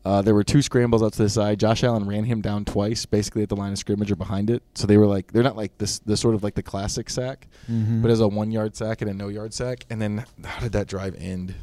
[0.07, 1.59] Uh, there were two scrambles out to the side.
[1.59, 4.61] Josh Allen ran him down twice, basically at the line of scrimmage or behind it.
[4.75, 7.47] So they were like, they're not like this, the sort of like the classic sack,
[7.67, 8.03] Mm-hmm.
[8.03, 9.83] but as a one yard sack and a no yard sack.
[9.89, 11.55] And then how did that drive end?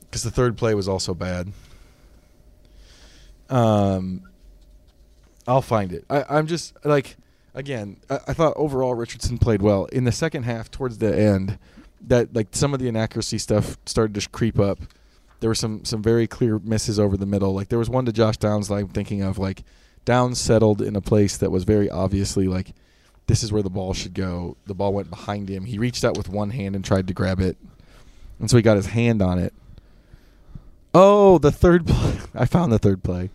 [0.00, 1.52] Because the third play was also bad.
[3.50, 4.22] Um,
[5.46, 6.04] I'll find it.
[6.10, 7.16] I, I'm just like,
[7.54, 10.70] again, I, I thought overall Richardson played well in the second half.
[10.70, 11.58] Towards the end,
[12.06, 14.78] that like some of the inaccuracy stuff started to creep up.
[15.40, 17.54] There were some some very clear misses over the middle.
[17.54, 19.38] Like there was one to Josh Downs that I'm thinking of.
[19.38, 19.64] Like
[20.04, 22.72] Downs settled in a place that was very obviously like
[23.26, 24.56] this is where the ball should go.
[24.66, 25.64] The ball went behind him.
[25.64, 27.56] He reached out with one hand and tried to grab it,
[28.38, 29.52] and so he got his hand on it.
[30.94, 32.18] Oh, the third play!
[32.34, 33.30] I found the third play.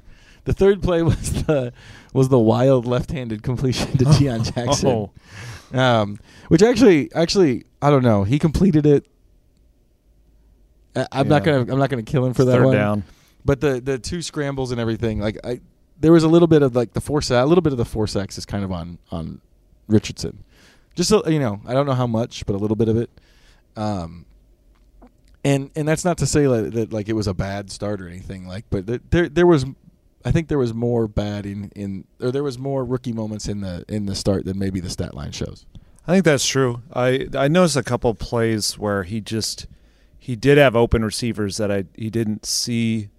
[0.45, 1.73] The third play was the
[2.13, 4.89] was the wild left-handed completion to Deon Jackson,
[5.73, 5.80] Oh.
[5.80, 8.23] um, which actually actually I don't know.
[8.23, 9.06] He completed it.
[10.95, 12.75] I, I'm not gonna I'm not gonna kill him for that Third one.
[12.75, 13.04] down.
[13.45, 15.62] But the the two scrambles and everything, like I,
[15.99, 17.86] there was a little bit of like the four sack, a little bit of the
[17.86, 19.41] four sacks is kind of on on
[19.88, 20.43] Richardson.
[20.95, 23.10] Just a, you know, I don't know how much, but a little bit of it.
[23.77, 24.25] Um,
[25.43, 28.08] and and that's not to say like, that like it was a bad start or
[28.08, 29.65] anything like, but there there was,
[30.25, 33.62] I think there was more bad in in or there was more rookie moments in
[33.62, 35.65] the in the start than maybe the stat line shows.
[36.07, 36.81] I think that's true.
[36.93, 39.67] I I noticed a couple plays where he just
[40.17, 43.10] he did have open receivers that I he didn't see,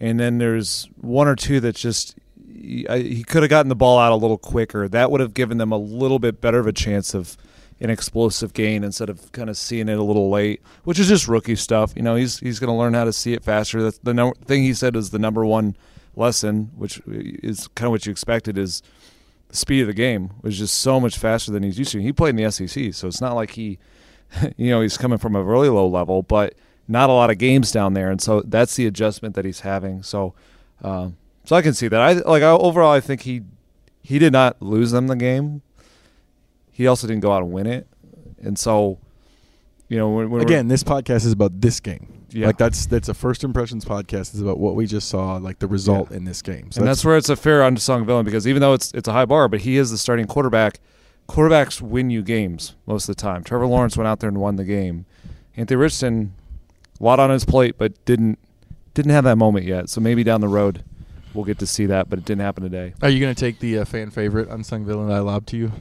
[0.00, 3.98] and then there's one or two that just he, he could have gotten the ball
[3.98, 4.88] out a little quicker.
[4.88, 7.36] That would have given them a little bit better of a chance of
[7.80, 11.28] an explosive gain instead of kind of seeing it a little late, which is just
[11.28, 11.92] rookie stuff.
[11.94, 13.82] You know, he's he's going to learn how to see it faster.
[13.82, 15.76] That's the no, thing he said is the number one
[16.16, 18.82] lesson, which is kind of what you expected is
[19.48, 22.00] the speed of the game was just so much faster than he's used to.
[22.00, 23.78] He played in the SEC, so it's not like he,
[24.56, 26.54] you know, he's coming from a really low level, but
[26.88, 30.02] not a lot of games down there, and so that's the adjustment that he's having.
[30.02, 30.34] So,
[30.82, 32.00] um, so I can see that.
[32.00, 33.42] I like I, overall, I think he
[34.02, 35.62] he did not lose them the game.
[36.70, 37.88] He also didn't go out and win it,
[38.40, 38.98] and so,
[39.88, 42.15] you know, when, when Again, this podcast is about this game.
[42.30, 42.46] Yeah.
[42.48, 44.34] Like that's that's a first impressions podcast.
[44.34, 46.16] Is about what we just saw, like the result Yeah.
[46.18, 46.70] in this game.
[46.72, 49.12] So and that's where it's a fair unsung villain because even though it's it's a
[49.12, 50.80] high bar, but he is the starting quarterback.
[51.28, 53.42] Quarterbacks win you games most of the time.
[53.42, 55.06] Trevor Lawrence went out there and won the game.
[55.56, 56.34] Anthony Richardson,
[57.00, 58.38] a lot on his plate, but didn't
[58.94, 59.88] didn't have that moment yet.
[59.88, 60.82] So maybe down the road
[61.34, 62.94] we'll get to see that, but it didn't happen today.
[63.02, 65.56] Are you going to take the uh, fan favorite unsung villain that I lobbed to
[65.58, 65.72] you?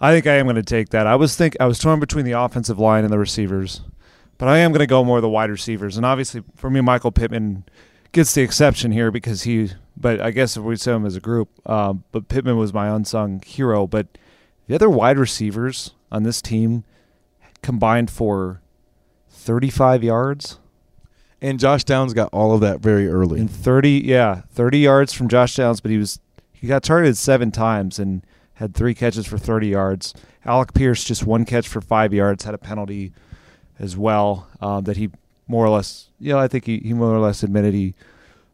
[0.00, 1.06] I think I am going to take that.
[1.06, 3.80] I was think I was torn between the offensive line and the receivers,
[4.38, 5.96] but I am going to go more the wide receivers.
[5.96, 7.64] And obviously, for me, Michael Pittman
[8.12, 9.70] gets the exception here because he.
[9.96, 12.88] But I guess if we say him as a group, um, but Pittman was my
[12.88, 13.86] unsung hero.
[13.86, 14.06] But
[14.66, 16.84] the other wide receivers on this team
[17.62, 18.60] combined for
[19.30, 20.58] thirty-five yards
[21.40, 23.40] And Josh Downs got all of that very early.
[23.40, 24.02] and thirty.
[24.04, 26.20] Yeah, thirty yards from Josh Downs, but he was
[26.52, 28.22] he got targeted seven times and
[28.54, 30.14] had three catches for 30 yards.
[30.46, 33.12] Alec Pierce just one catch for five yards, had a penalty
[33.78, 35.10] as well um, that he
[35.48, 37.94] more or less, you know, I think he, he more or less admitted he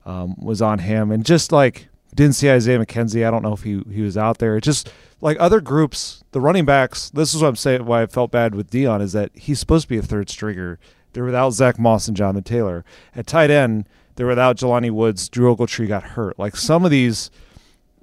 [0.05, 1.11] um, was on him.
[1.11, 4.39] And just like didn't see Isaiah McKenzie, I don't know if he he was out
[4.39, 4.57] there.
[4.57, 7.11] It just like other groups, the running backs.
[7.11, 7.87] This is what I'm saying.
[7.87, 10.79] Why I felt bad with Deon is that he's supposed to be a third stringer.
[11.13, 13.89] They're without Zach Moss and Jonathan Taylor at tight end.
[14.17, 15.29] They're without Jelani Woods.
[15.29, 16.39] Drew Ogletree got hurt.
[16.39, 17.31] Like some of these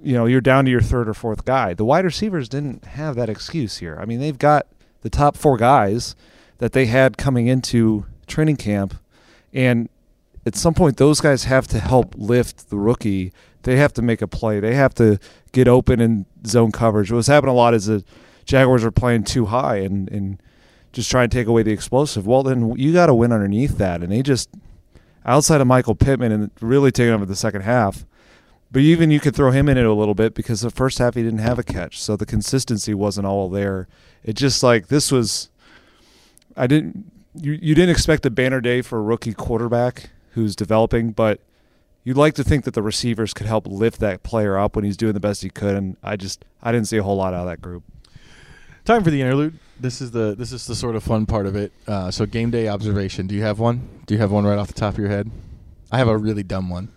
[0.02, 1.74] you know, you're down to your third or fourth guy.
[1.74, 3.98] The wide receivers didn't have that excuse here.
[4.00, 4.66] I mean, they've got
[5.02, 6.16] the top four guys
[6.60, 8.94] that they had coming into training camp,
[9.52, 9.88] and
[10.46, 13.32] at some point, those guys have to help lift the rookie.
[13.64, 14.58] They have to make a play.
[14.58, 15.18] They have to
[15.52, 17.12] get open in zone coverage.
[17.12, 18.04] What's happened a lot is the
[18.46, 20.42] Jaguars are playing too high and and
[20.92, 22.26] just trying to take away the explosive.
[22.26, 24.48] Well, then you got to win underneath that, and they just
[25.26, 28.06] outside of Michael Pittman and really taking over the second half
[28.72, 31.14] but even you could throw him in it a little bit because the first half
[31.14, 33.88] he didn't have a catch, so the consistency wasn't all there.
[34.22, 35.50] It just like this was,
[36.56, 41.10] I didn't you you didn't expect a banner day for a rookie quarterback who's developing,
[41.12, 41.40] but
[42.04, 44.96] you'd like to think that the receivers could help lift that player up when he's
[44.96, 47.40] doing the best he could, and I just I didn't see a whole lot out
[47.40, 47.84] of that group.
[48.84, 49.58] Time for the interlude.
[49.78, 51.72] This is the this is the sort of fun part of it.
[51.86, 53.26] Uh, so game day observation.
[53.26, 53.88] Do you have one?
[54.06, 55.30] Do you have one right off the top of your head?
[55.92, 56.88] I have a really dumb one.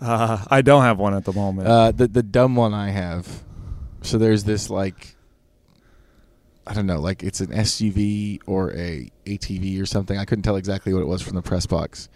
[0.00, 1.68] Uh, I don't have one at the moment.
[1.68, 3.42] Uh, the the dumb one I have.
[4.02, 5.14] So there's this like
[6.66, 10.18] I don't know, like it's an SUV or a ATV or something.
[10.18, 12.08] I couldn't tell exactly what it was from the press box.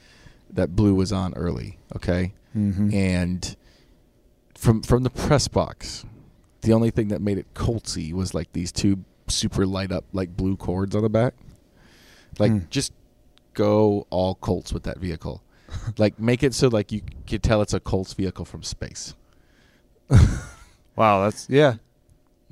[0.51, 2.33] That blue was on early, okay?
[2.57, 2.95] mm-hmm.
[2.95, 3.57] And
[4.57, 6.05] from from the press box,
[6.61, 10.37] the only thing that made it Coltsy was like these two super light up like
[10.37, 11.35] blue cords on the back.
[12.39, 12.59] Like Hmm.
[12.71, 12.93] just
[13.55, 15.43] go all Colts with that vehicle.
[15.99, 19.15] like make it so like you could tell it's a Colts vehicle from space.
[20.97, 21.77] wow, that's yeah.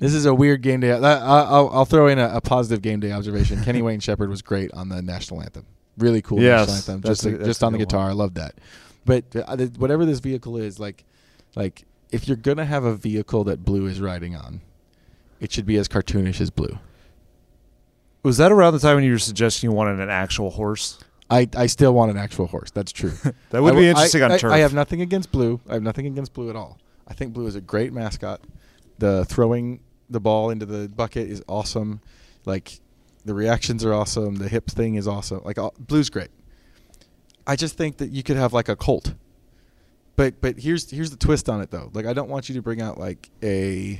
[0.03, 0.91] This is a weird game day.
[0.91, 3.63] I, I- I'll, I'll throw in a, a positive game day observation.
[3.63, 5.65] Kenny Wayne Shepherd was great on the national anthem.
[5.97, 7.01] Really cool Yes, national anthem.
[7.09, 8.01] Just a- just on the guitar.
[8.01, 8.09] one.
[8.09, 8.55] I love that.
[9.05, 11.05] But uh, whatever this vehicle is, like,
[11.55, 14.59] like if you're gonna have a vehicle that Blue is riding on,
[15.39, 16.79] it should be as cartoonish as Blue.
[18.23, 20.99] Was that around the time when you were suggesting you wanted an actual horse?
[21.29, 22.71] I, I still want an actual horse.
[22.71, 23.13] That's true.
[23.51, 24.51] That would I be interesting I, on I- turf.
[24.51, 25.59] I have nothing against Blue.
[25.69, 26.77] I have nothing against Blue at all.
[27.07, 28.41] I think Blue is a great mascot.
[28.99, 29.79] The throwing
[30.13, 31.99] the ball into the bucket is awesome.
[32.45, 32.79] Like
[33.25, 34.35] the reactions are awesome.
[34.35, 35.41] The hip thing is awesome.
[35.43, 36.29] Like all, Blue's great.
[37.45, 39.13] I just think that you could have like a Colt.
[40.15, 41.89] But but here's here's the twist on it though.
[41.93, 43.99] Like I don't want you to bring out like a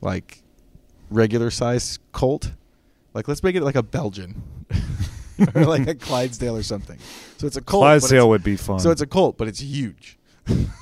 [0.00, 0.42] like
[1.10, 2.52] regular size Colt.
[3.14, 4.42] Like let's make it like a Belgian.
[5.54, 6.98] or like a Clydesdale or something.
[7.38, 7.82] So it's a Colt.
[7.82, 8.80] but it's- Clydesdale would be fun.
[8.80, 10.18] so it's a Colt, but it's huge.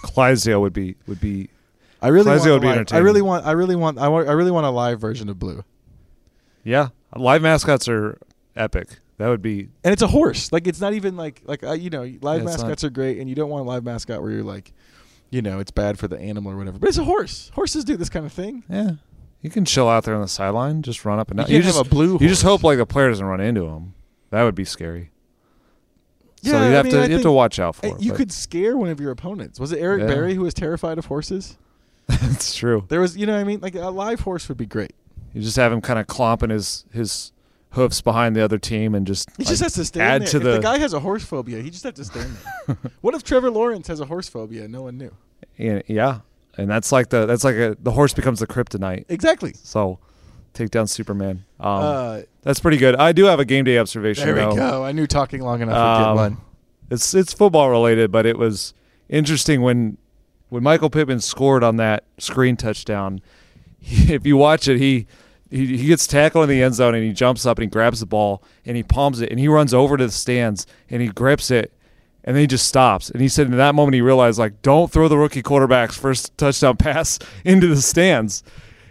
[0.02, 1.48] Clydesdale would be would be
[2.04, 2.44] I really want.
[2.44, 3.46] would be a live- I really want.
[3.46, 3.98] I really want.
[3.98, 4.28] I want.
[4.28, 5.64] I really want a live version of Blue,
[6.62, 6.88] yeah.
[7.16, 8.18] Live mascots are
[8.56, 8.98] epic.
[9.18, 10.50] That would be and it's a horse.
[10.52, 13.18] Like it's not even like like uh, you know live Yeah, mascots not- are great,
[13.18, 14.72] and you don't want a live mascot where you're like,
[15.30, 16.78] you know, it's bad for the animal or whatever.
[16.78, 17.50] But it's a horse.
[17.54, 18.64] Horses do this kind of thing.
[18.68, 18.90] yeah.
[19.40, 21.50] You can chill out there on the sideline, just run up and You down.
[21.52, 22.14] can't just have a blue.
[22.20, 23.92] you just hope like the player doesn't run into him.
[24.30, 25.10] That would be scary.
[26.42, 28.00] Yeah, so you I have mean, to you have to watch out for it.
[28.02, 29.60] you could scare one of your opponents.
[29.60, 30.06] Was it Eric Yeah.
[30.08, 31.56] Berry who was terrified of horses?
[32.08, 32.84] it's true.
[32.88, 34.92] There was, you know, what I mean, like a live horse would be great.
[35.32, 37.32] You just have him kind of clomping his his
[37.70, 40.28] hoofs behind the other team and just He like, just has to stand add there.
[40.28, 42.36] to if the, the guy has a horse phobia, he just has to stand
[42.68, 42.76] there.
[43.00, 44.68] what if Trevor Lawrence has a horse phobia?
[44.68, 45.12] No one knew.
[45.56, 46.20] Yeah, yeah,
[46.56, 49.06] and that's like the that's like a the horse becomes the kryptonite.
[49.08, 49.54] Exactly.
[49.56, 49.98] So
[50.52, 51.44] take down Superman.
[51.58, 52.94] Um, uh, that's pretty good.
[52.96, 54.24] I do have a game day observation.
[54.26, 54.54] there we though.
[54.56, 54.84] go.
[54.84, 56.36] I knew talking long enough would get Um, one.
[56.90, 58.72] It's it's football related, but it was
[59.08, 59.96] interesting when
[60.48, 63.20] when Michael Pittman scored on that screen touchdown.
[63.78, 65.06] He, if you watch it, he,
[65.50, 68.00] he he gets tackled in the end zone and he jumps up and he grabs
[68.00, 71.08] the ball and he palms it and he runs over to the stands and he
[71.08, 71.72] grips it
[72.24, 74.90] and then he just stops and he said in that moment he realized like don't
[74.90, 78.42] throw the rookie quarterback's first touchdown pass into the stands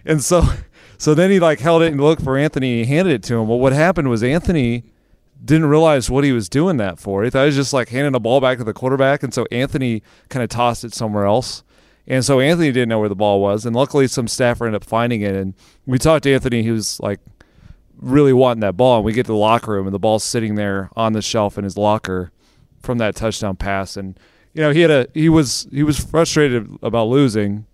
[0.05, 0.43] and so
[0.97, 3.36] so then he like held it and looked for Anthony and he handed it to
[3.36, 4.84] him well what happened was Anthony
[5.43, 7.23] didn't realize what he was doing that for.
[7.23, 9.45] He thought he was just like handing the ball back to the quarterback, and so
[9.51, 11.63] Anthony kind of tossed it somewhere else.
[12.07, 14.87] And so Anthony didn't know where the ball was, and luckily some staffer ended up
[14.87, 15.35] finding it.
[15.35, 15.53] And
[15.85, 17.19] we talked to Anthony; he was like
[17.97, 18.97] really wanting that ball.
[18.97, 21.57] And we get to the locker room, and the ball's sitting there on the shelf
[21.57, 22.31] in his locker
[22.81, 23.95] from that touchdown pass.
[23.97, 24.19] And
[24.53, 27.65] you know, he had a he was he was frustrated about losing,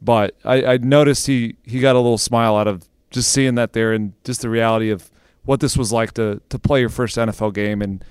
[0.00, 3.72] but I, I noticed he he got a little smile out of just seeing that
[3.72, 5.10] there, and just the reality of
[5.44, 8.04] what this was like to to play your first NFL game and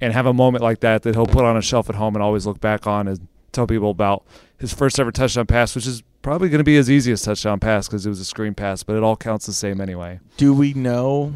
[0.00, 2.22] and have a moment like that that he'll put on a shelf at home and
[2.22, 4.24] always look back on and tell people about
[4.58, 7.86] his first ever touchdown pass, which is probably going to be his easiest touchdown pass
[7.86, 10.18] because it was a screen pass, but it all counts the same anyway.
[10.36, 11.32] Do we know?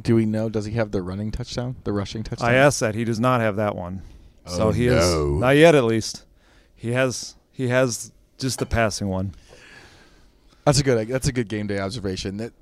[0.00, 0.48] Do we know?
[0.48, 2.48] Does he have the running touchdown, the rushing touchdown?
[2.48, 2.94] I asked that.
[2.94, 4.02] He does not have that one.
[4.46, 4.96] Oh, so Oh, he no.
[4.96, 6.24] is not yet, at least.
[6.74, 9.34] He has he has just the passing one.
[10.64, 11.06] That's a good.
[11.08, 12.38] That's a good game day observation.
[12.38, 12.52] That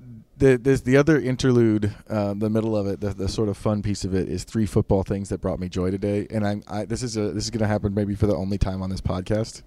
[0.41, 3.82] the there's the other interlude, uh, the middle of it, the, the sort of fun
[3.82, 6.26] piece of it is three football things that brought me joy today.
[6.30, 8.59] And I'm I, this is a this is going to happen maybe for the only
[8.59, 9.62] time on this podcast.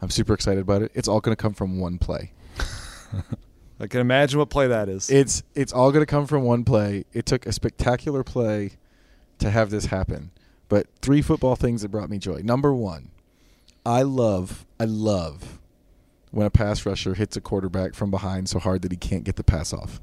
[0.00, 0.92] I'm super excited about it.
[0.94, 2.32] It's all going to come from one play.
[3.80, 5.10] I can imagine what play that is.
[5.10, 7.04] It's it's all going to come from one play.
[7.12, 8.72] It took a spectacular play
[9.38, 10.30] to have this happen.
[10.68, 12.42] But three football things that brought me joy.
[12.44, 13.10] Number one,
[13.86, 15.58] I love I love
[16.30, 19.36] when a pass rusher hits a quarterback from behind so hard that he can't get
[19.36, 20.00] the pass off.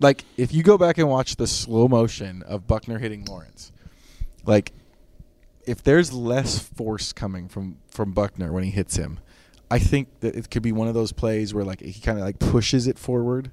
[0.00, 3.72] Like if you go back and watch the slow motion of Buckner hitting Lawrence,
[4.44, 4.72] like
[5.66, 9.18] if there's less force coming from from Buckner when he hits him,
[9.70, 12.24] I think that it could be one of those plays where like he kind of
[12.24, 13.50] like pushes it forward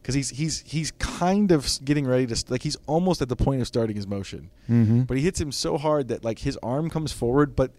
[0.00, 3.60] because he's he's he's kind of getting ready to like he's almost at the point
[3.60, 5.02] of starting his motion, mm-hmm.
[5.02, 7.72] but he hits him so hard that like his arm comes forward, but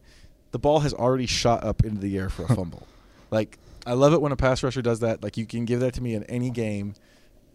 [0.51, 2.87] the ball has already shot up into the air for a fumble.
[3.31, 5.23] like I love it when a pass rusher does that.
[5.23, 6.93] Like you can give that to me in any game.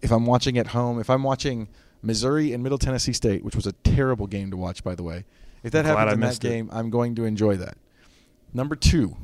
[0.03, 1.69] If I'm watching at home, if I'm watching
[2.03, 5.25] Missouri and Middle Tennessee State, which was a terrible game to watch by the way,
[5.63, 6.49] if that I'm happens in that missed it.
[6.49, 7.77] game, I'm going to enjoy that.
[8.53, 9.17] Number two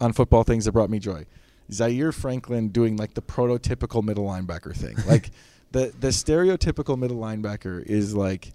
[0.00, 1.26] on football things that brought me joy.
[1.72, 4.96] Zaire Franklin doing like the prototypical middle linebacker thing.
[5.06, 5.30] Like
[5.70, 8.52] the the stereotypical middle linebacker is like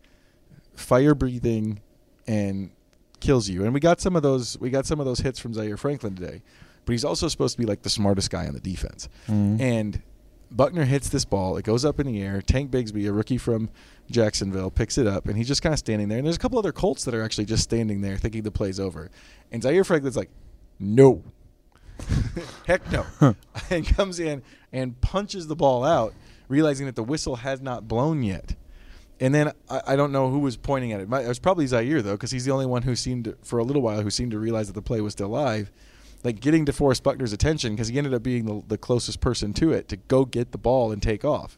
[0.76, 1.80] fire breathing
[2.28, 2.72] and
[3.20, 3.64] kills you.
[3.64, 6.16] And we got some of those we got some of those hits from Zaire Franklin
[6.16, 6.42] today.
[6.86, 9.08] But he's also supposed to be like the smartest guy on the defense.
[9.28, 9.60] Mhm.
[9.62, 10.02] And
[10.56, 11.58] Buckner hits this ball.
[11.58, 12.42] It goes up in the air.
[12.42, 13.70] Tank Bigsby, a rookie from
[14.10, 16.18] Jacksonville, picks it up, and he's just kind of standing there.
[16.20, 18.80] And there's a couple other Colts that are actually just standing there thinking the play's
[18.80, 19.10] over.
[19.52, 20.30] And Zaire Franklin's like,
[20.80, 21.24] no.
[22.68, 23.06] Heck no.
[23.70, 24.42] and comes in
[24.72, 26.14] and punches the ball out,
[26.48, 28.56] realizing that the whistle has not blown yet.
[29.20, 31.08] And then I, I don't know who was pointing at it.
[31.10, 33.60] My- It was probably Zaire, though, because he's the only one who seemed, to, for
[33.60, 35.72] a little while, who seemed to realize that the play was still live
[36.24, 39.72] like getting DeForest Buckner's attention because he ended up being the, the closest person to
[39.72, 41.58] it to go get the ball and take off.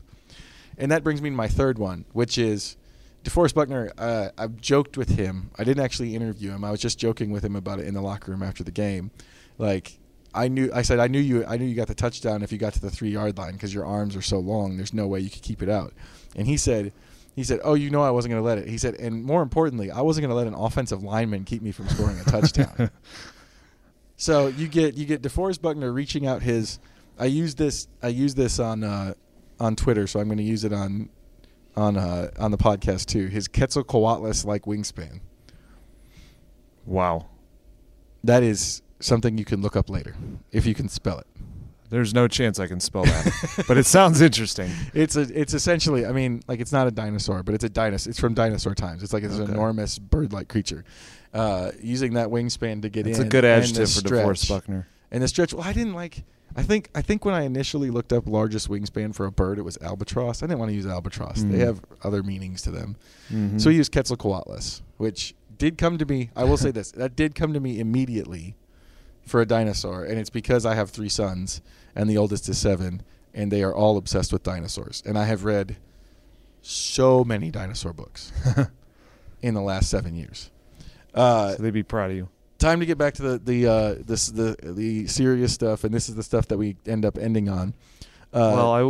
[0.78, 2.76] And that brings me to my third one, which is
[3.24, 3.92] DeForest Buckner.
[3.98, 5.52] Uh, I've joked with him.
[5.58, 6.64] I didn't actually interview him.
[6.64, 9.12] I was just joking with him about it in the locker room after the game.
[9.58, 10.00] Like
[10.34, 11.46] I knew, I said I knew you.
[11.46, 13.74] I knew you got the touchdown if you got to the three yard line because
[13.74, 14.78] your arms are so long.
[14.78, 15.94] There's no way you could keep it out.
[16.36, 16.92] And he said.
[17.36, 19.42] He said, "Oh, you know I wasn't going to let it." He said, and more
[19.42, 22.90] importantly, I wasn't going to let an offensive lineman keep me from scoring a touchdown.
[24.18, 26.80] So you get you get DeForest Buckner reaching out his.
[27.18, 29.14] I use this I use this on uh,
[29.60, 31.10] on Twitter, so I'm going to use it on
[31.76, 33.28] on uh, on the podcast too.
[33.28, 35.20] His Quetzalcoatlus like wingspan.
[36.86, 37.28] Wow.
[38.24, 40.16] That is something you can look up later
[40.52, 41.28] if you can spell it.
[41.90, 44.72] There's no chance I can spell that, but it sounds interesting.
[44.94, 48.10] It's a it's essentially I mean like it's not a dinosaur, but it's a dinosaur.
[48.10, 49.04] It's from dinosaur times.
[49.04, 50.84] It's like it's an enormous bird-like creature.
[51.36, 53.26] Uh, using that wingspan to get It's in.
[53.26, 54.48] It's a good adjective for DeForest.
[54.50, 54.88] Buckner.
[55.12, 56.24] And the stretch, well, I didn't like.
[56.56, 59.64] I think I think when I initially looked up largest wingspan for a bird, it
[59.64, 60.42] was albatross.
[60.42, 61.44] I didn't want to use albatross.
[61.44, 61.66] They Mm.
[61.68, 62.96] have other meanings to them.
[63.30, 63.60] Mhm.
[63.60, 66.30] So we used Quetzalcoatlus, which did come to me.
[66.38, 68.56] I will say this: that did come to me immediately
[69.26, 71.60] for a dinosaur, and it's because I have three sons,
[71.96, 73.02] and the oldest is seven,
[73.34, 75.04] and they are all obsessed with dinosaurs.
[75.06, 75.76] And I have read
[76.62, 78.32] so many dinosaur books
[79.42, 80.50] in the last seven years.
[81.16, 82.28] Uh, so they'd be proud of you.
[82.60, 86.10] time to get back to the the uh, this the the serious stuff, and this
[86.10, 87.74] is the stuff that we end up ending on.
[88.34, 88.82] Uh, well, I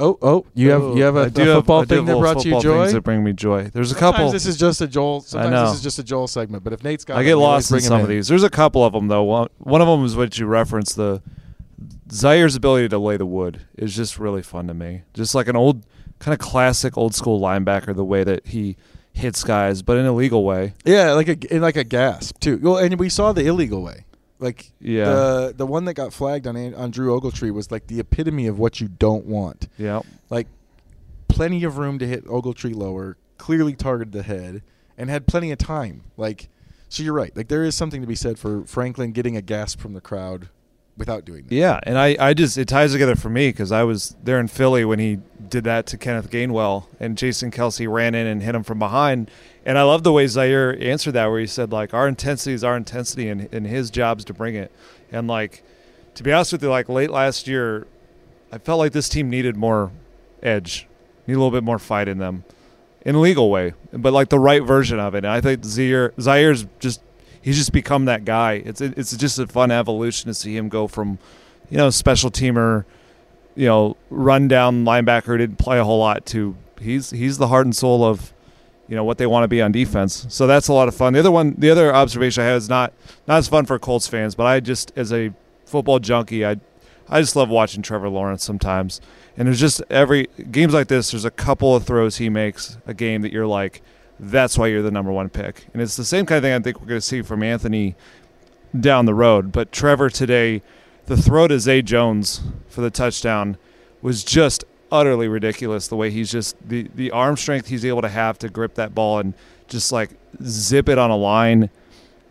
[0.00, 2.82] oh oh, you have you have a, have- football do thing that brought you joy.
[2.82, 3.64] Things that bring me joy.
[3.64, 4.32] There's a Sometimes couple.
[4.32, 5.20] This is just a Joel.
[5.22, 5.66] Sometimes know.
[5.66, 6.62] this is just a Joel segment.
[6.62, 8.28] But if Nate's got, I get always lost in some of these.
[8.28, 9.24] There's a couple of them though.
[9.24, 10.94] One, one of them is what you referenced.
[10.94, 11.20] The
[12.12, 15.02] Zaire's ability to lay the wood is just really fun to me.
[15.12, 15.84] Just like an old,
[16.20, 17.94] kind of classic old school linebacker.
[17.96, 18.76] The way that he
[19.18, 20.74] hits guys, but in a legal way.
[20.84, 22.58] Yeah, like a in like a gasp too.
[22.62, 24.04] Well, and we saw the illegal way.
[24.38, 25.04] Like Yeah.
[25.06, 28.58] the the one that got flagged on on Drew Ogletree was like the epitome of
[28.58, 29.68] what you don't want.
[29.76, 30.00] Yeah.
[30.30, 30.46] Like
[31.28, 34.62] plenty of room to hit Ogletree lower, clearly targeted the head,
[34.96, 36.02] and had plenty of time.
[36.16, 36.48] Like
[36.88, 37.36] so, you're right.
[37.36, 40.48] Like there is something to be said for Franklin getting a gasp from the crowd
[40.98, 41.54] without doing that.
[41.54, 44.48] Yeah, and I, I just it ties together for me because I was there in
[44.48, 48.54] Philly when he did that to Kenneth Gainwell, and Jason Kelce ran in and hit
[48.54, 49.30] him from behind,
[49.64, 52.64] and I love the way Zaire answered that, where he said like our intensity is
[52.64, 54.72] our intensity, and and his job's to bring it,
[55.10, 55.62] and like
[56.16, 57.86] to be honest with you, like late last year,
[58.52, 59.92] I felt like this team needed more
[60.42, 60.86] edge,
[61.26, 62.44] need a little bit more fight in them,
[63.02, 66.12] in a legal way, but like the right version of it, and I think Zaire
[66.20, 67.00] Zaire's just.
[67.48, 68.62] He's just become that guy.
[68.64, 71.18] It's it's just a fun evolution to see him go from,
[71.70, 72.84] you know, special teamer,
[73.54, 77.48] you know, run down linebacker who didn't play a whole lot to he's he's the
[77.48, 78.34] heart and soul of,
[78.86, 80.26] you know, what they want to be on defense.
[80.28, 81.14] So that's a lot of fun.
[81.14, 82.92] The other one, the other observation I have is not
[83.26, 85.32] not as fun for Colts fans, but I just as a
[85.64, 86.56] football junkie, I
[87.08, 89.00] I just love watching Trevor Lawrence sometimes.
[89.38, 92.92] And there's just every games like this, there's a couple of throws he makes a
[92.92, 93.80] game that you're like,
[94.20, 95.66] that's why you're the number one pick.
[95.72, 97.94] And it's the same kind of thing I think we're going to see from Anthony
[98.78, 99.52] down the road.
[99.52, 100.62] But Trevor today,
[101.06, 103.56] the throw to Zay Jones for the touchdown
[104.02, 105.88] was just utterly ridiculous.
[105.88, 108.94] The way he's just the the arm strength he's able to have to grip that
[108.94, 109.34] ball and
[109.68, 110.10] just like
[110.42, 111.70] zip it on a line,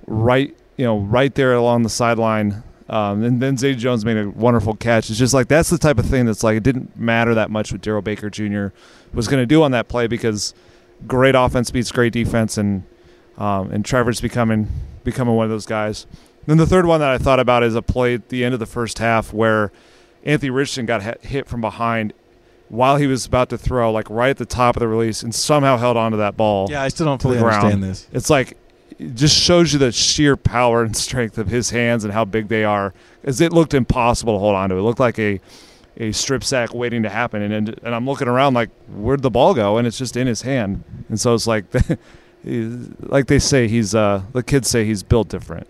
[0.05, 2.63] right you know right there along the sideline.
[2.89, 5.09] Um, and then Zay Jones made a wonderful catch.
[5.09, 7.71] It's just like that's the type of thing that's like it didn't matter that much
[7.71, 8.67] what Darrell Baker Jr.
[9.13, 10.53] was going to do on that play because
[11.05, 12.83] great offense beats great defense, and
[13.37, 14.67] um, and Trevor's becoming
[15.03, 16.07] becoming one of those guys.
[16.45, 18.59] Then the third one that I thought about is a play at the end of
[18.59, 19.71] the first half where
[20.23, 22.13] Anthony Richardson got hit from behind
[22.69, 25.33] while he was about to throw, like right at the top of the release, and
[25.35, 26.67] somehow held onto that ball.
[26.69, 28.07] Yeah, I still don't fully understand this.
[28.11, 28.57] It's like
[28.97, 32.47] it just shows you the sheer power and strength of his hands and how big
[32.47, 32.93] they are.
[33.23, 34.75] As it looked impossible to hold on to.
[34.75, 35.39] It looked like a
[35.97, 39.31] a strip sack waiting to happen, and and, and I'm looking around like where'd the
[39.31, 41.65] ball go, and it's just in his hand, and so it's like,
[42.43, 45.67] like they say he's uh the kids say he's built different.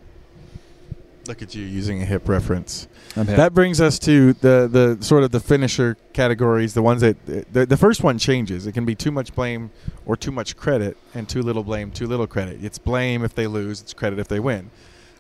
[1.27, 2.87] Look at you using a hip reference.
[3.35, 7.65] That brings us to the the sort of the finisher categories, the ones that the,
[7.65, 8.67] the first one changes.
[8.67, 9.71] It can be too much blame
[10.05, 12.63] or too much credit, and too little blame, too little credit.
[12.63, 14.69] It's blame if they lose, it's credit if they win.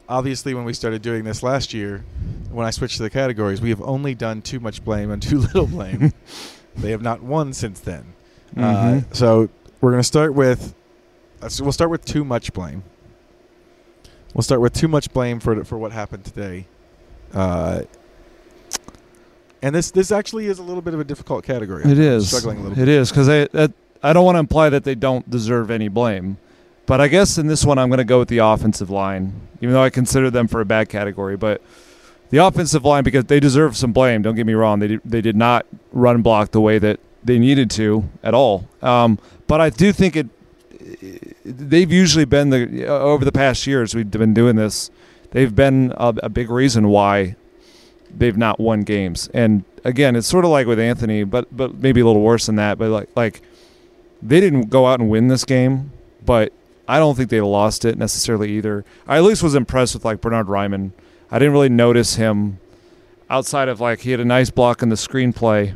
[0.09, 2.03] Obviously, when we started doing this last year,
[2.51, 5.39] when I switched to the categories, we have only done too much blame and too
[5.39, 6.13] little blame.
[6.77, 8.13] they have not won since then.
[8.55, 8.97] Uh, mm-hmm.
[9.11, 9.49] Uh, so
[9.81, 10.73] we're going to start with.
[11.59, 12.83] We'll start with too much blame.
[14.33, 16.67] We'll start with too much blame for for what happened today.
[17.33, 17.81] Uh,
[19.61, 21.83] and this this actually is a little bit of a difficult category.
[21.83, 22.77] I'm it is struggling a little.
[22.77, 22.89] It bit.
[22.89, 23.47] is because I
[24.03, 26.37] I don't want to imply that they don't deserve any blame,
[26.87, 29.73] but I guess in this one I'm going to go with the offensive line, even
[29.73, 31.37] though I consider them for a bad category.
[31.37, 31.61] But
[32.31, 34.23] the offensive line because they deserve some blame.
[34.23, 37.37] Don't get me wrong; they did, they did not run block the way that they
[37.37, 38.67] needed to at all.
[38.81, 40.27] Um, but I do think it.
[41.45, 44.89] They've usually been the over the past years we've been doing this
[45.31, 47.35] they've been a, a big reason why
[48.15, 49.29] they've not won games.
[49.33, 52.55] And again, it's sort of like with Anthony, but but maybe a little worse than
[52.55, 52.77] that.
[52.77, 53.41] But like like
[54.21, 55.91] they didn't go out and win this game,
[56.25, 56.53] but
[56.87, 58.85] I don't think they lost it necessarily either.
[59.07, 60.91] I at least was impressed with like Bernard Raimann.
[61.29, 62.59] I didn't really notice him
[63.29, 65.75] outside of like he had a nice block in the screenplay.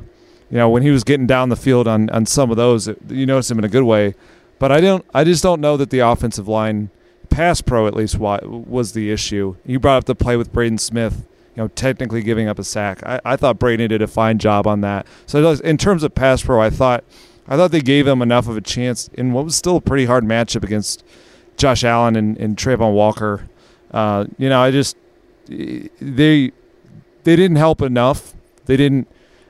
[0.49, 3.25] You know, when he was getting down the field on on some of those, you
[3.25, 4.15] notice him in a good way.
[4.59, 5.05] But I don't.
[5.13, 6.89] I just don't know that the offensive line
[7.29, 9.55] pass pro at least was the issue.
[9.65, 13.01] You brought up the play with Braden Smith, you know, technically giving up a sack.
[13.03, 15.07] I, I thought Braden did a fine job on that.
[15.25, 17.03] So in terms of pass pro, I thought
[17.51, 20.05] I thought they gave him enough of a chance in what was still a pretty
[20.05, 21.03] hard matchup against
[21.57, 23.49] Josh Allen and, and Travon Walker.
[23.91, 24.95] Uh, you know, I just
[25.49, 26.53] they
[27.23, 28.33] they didn't help enough.
[28.67, 29.09] They didn't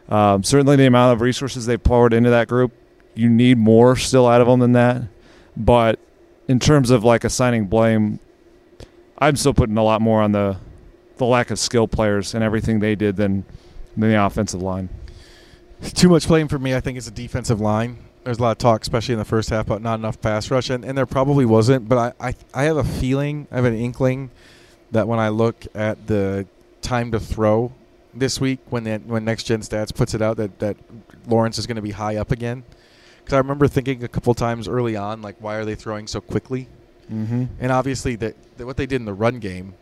[0.09, 2.71] um, certainly the amount of resources they poured into that group.
[3.13, 5.03] You need more still out of them than that,
[5.55, 5.99] but
[6.47, 8.19] in terms of like assigning blame,
[9.19, 10.57] I'm still putting a lot more on the
[11.17, 13.45] the lack of skill players and everything they did than
[13.95, 14.89] than the offensive line.
[15.81, 16.75] Too much blame for me.
[16.75, 17.97] I think it's a defensive line.
[18.23, 20.69] There's a lot of talk, especially in the first half, about not enough pass rush,
[20.69, 21.89] and, and there probably wasn't.
[21.89, 24.29] But I, I I have a feeling, I have an inkling
[24.91, 26.45] that when I look at the
[26.81, 27.71] time to throw
[28.13, 30.77] this week, when when Next Gen Stats puts it out, that that
[31.27, 32.63] Lawrence is going to be high up again
[33.21, 36.19] because I remember thinking a couple times early on, like, why are they throwing so
[36.19, 36.67] quickly?
[37.11, 37.45] Mm-hmm.
[37.59, 39.73] And obviously, that what they did in the run game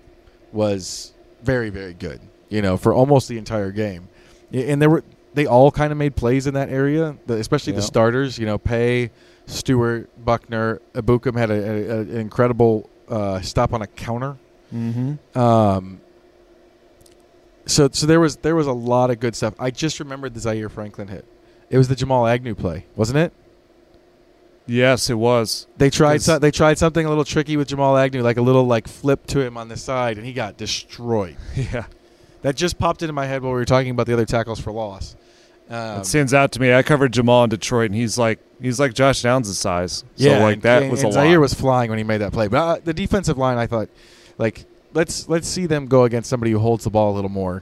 [0.52, 2.22] was very, very good.
[2.50, 4.08] You know, for almost the entire game,
[4.52, 5.04] and there were
[5.34, 8.38] they all kind of made plays in that area, especially the starters.
[8.38, 9.12] You know, Paye,
[9.46, 14.38] Stewart, Buckner, Ebukam had a, a, an incredible uh, stop on a counter.
[14.74, 15.38] Mm-hmm.
[15.38, 16.02] Um,
[17.66, 19.54] so so there was there was a lot of good stuff.
[19.60, 21.26] I just remembered the Zaire Franklin hit.
[21.70, 23.34] It was the Jamal Agnew play, wasn't it?
[24.66, 25.66] Yes, it was.
[25.78, 28.66] They tried so, they tried something a little tricky with Jamal Agnew, like a little
[28.66, 31.38] like flip to him on the side, and he got destroyed.
[31.56, 31.86] Yeah,
[32.42, 34.72] that just popped into my head while we were talking about the other tackles for
[34.72, 35.16] loss.
[35.70, 36.74] Um, it stands out to me.
[36.74, 40.04] I covered Jamal in Detroit, and he's like he's like Josh Downs' size.
[40.16, 41.42] Yeah, so like that and, was and a Zaire lot.
[41.42, 42.48] was flying when he made that play.
[42.48, 43.90] But uh, the defensive line, I thought,
[44.38, 47.62] like let's let's see them go against somebody who holds the ball a little more.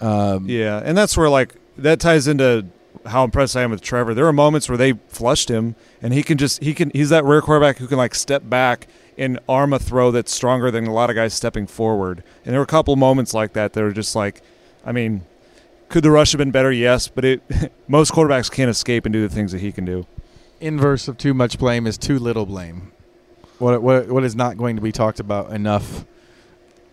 [0.00, 2.66] Um, yeah, and that's where like that ties into
[3.06, 4.12] how impressed I am with Trevor.
[4.12, 7.24] There are moments where they flushed him, and he can just he can he's that
[7.24, 8.88] rare quarterback who can like step back
[9.18, 12.22] and arm a throw that's stronger than a lot of guys stepping forward.
[12.44, 14.42] And there were a couple moments like that that were just like,
[14.84, 15.22] I mean,
[15.88, 16.72] could the rush have been better?
[16.72, 17.42] Yes, but it
[17.88, 20.06] most quarterbacks can't escape and do the things that he can do.
[20.60, 22.92] Inverse of too much blame is too little blame.
[23.58, 26.04] What what what is not going to be talked about enough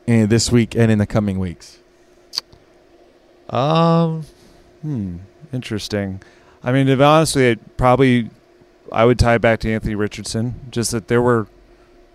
[0.05, 1.79] in this week and in the coming weeks?
[3.49, 4.25] Um,
[4.81, 5.17] hmm,
[5.53, 6.21] interesting.
[6.61, 8.29] I mean, to be honest with you, probably
[8.91, 10.59] I would tie it back to Anthony Richardson.
[10.69, 11.47] Just that there were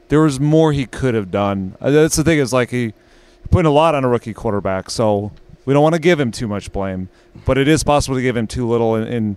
[0.08, 1.76] there was more he could have done.
[1.80, 2.92] Uh, That's the thing is like he
[3.50, 5.32] putting a lot on a rookie quarterback, so
[5.64, 7.08] we don't want to give him too much blame,
[7.44, 8.94] but it is possible to give him too little.
[8.94, 9.36] And, and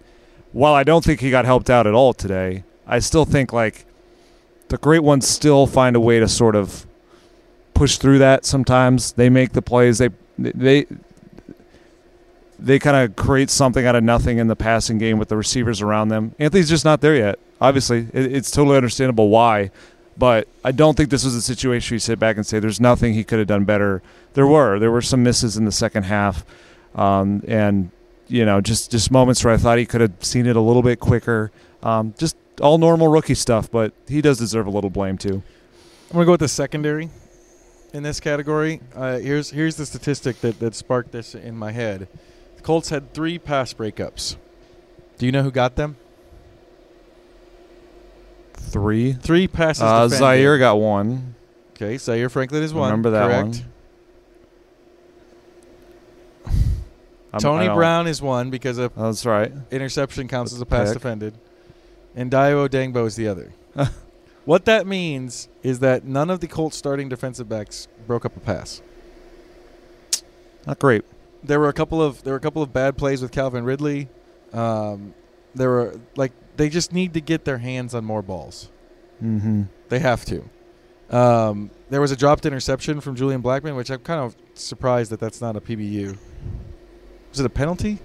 [0.52, 3.86] while I don't think he got helped out at all today, I still think like
[4.70, 6.86] the great ones still find a way to sort of
[7.74, 8.46] push through that.
[8.46, 9.98] Sometimes they make the plays.
[10.00, 10.86] They they
[12.60, 15.82] they kind of create something out of nothing in the passing game with the receivers
[15.82, 16.34] around them.
[16.40, 17.40] Anthony's just not there yet.
[17.62, 19.70] Obviously, it, it's totally understandable why,
[20.18, 22.82] but I don't think this was a situation where you sit back and say there's
[22.82, 24.02] nothing he could have done better.
[24.34, 26.46] There were there were some misses in the second half,
[26.96, 27.92] um, and
[28.28, 30.82] you know just just moments where I thought he could have seen it a little
[30.82, 31.52] bit quicker.
[31.84, 35.44] Um, just all normal rookie stuff, but he does deserve a little blame too.
[36.10, 37.10] I'm gonna go with the secondary
[37.94, 38.82] in this category.
[38.96, 42.08] Uh, here's here's the statistic that, that sparked this in my head.
[42.56, 44.38] The Colts had three pass breakups.
[45.18, 45.98] Do you know who got them?
[48.68, 49.14] Three.
[49.14, 49.82] Three passes.
[49.84, 50.20] Uh, defended.
[50.20, 51.36] Zaire got one.
[51.74, 52.90] Okay, Zaire Franklin is one.
[52.90, 53.64] Remember that correct.
[57.34, 59.52] I'm- Tony Brown is one because a That's right.
[59.72, 60.94] interception counts as a pass Pick.
[60.98, 61.34] defended,
[62.16, 63.54] and Dayo Odeyingbo is the other.
[64.46, 68.40] what that means is that none of the Colts starting defensive backs broke up a
[68.40, 68.82] pass.
[70.66, 71.04] Not great.
[71.44, 74.10] there were a couple of there were a couple of bad plays with Calvin Ridley.
[74.54, 75.14] Um,
[75.54, 78.70] there were like they just need to get their hands on more balls.
[79.24, 79.64] Mm-hmm.
[79.90, 80.44] They have to.
[81.10, 85.20] Um, there was a dropped interception from Julian Blackmon, which I'm kind of surprised that
[85.20, 86.18] that's not a PBU.
[87.32, 88.00] Was it a penalty?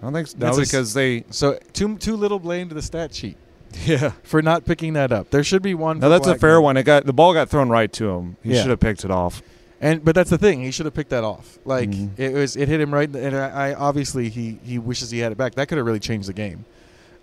[0.00, 0.38] I don't think so.
[0.38, 1.24] No, because they.
[1.30, 3.36] So too too little blame to the stat sheet
[3.84, 4.12] Yeah.
[4.24, 5.30] for not picking that up.
[5.30, 6.00] There should be one.
[6.00, 6.76] No, that's a fair one.
[6.76, 8.36] It got the ball got thrown right to him.
[8.42, 8.62] He Yeah.
[8.62, 9.42] should have picked it off.
[9.82, 10.62] And but that's the thing.
[10.62, 11.58] He should have picked that off.
[11.64, 12.18] Like Mhm.
[12.18, 13.04] it was, it hit him right.
[13.04, 15.56] in the- And I, I obviously he he wishes he had it back.
[15.56, 16.64] That could have really changed the game.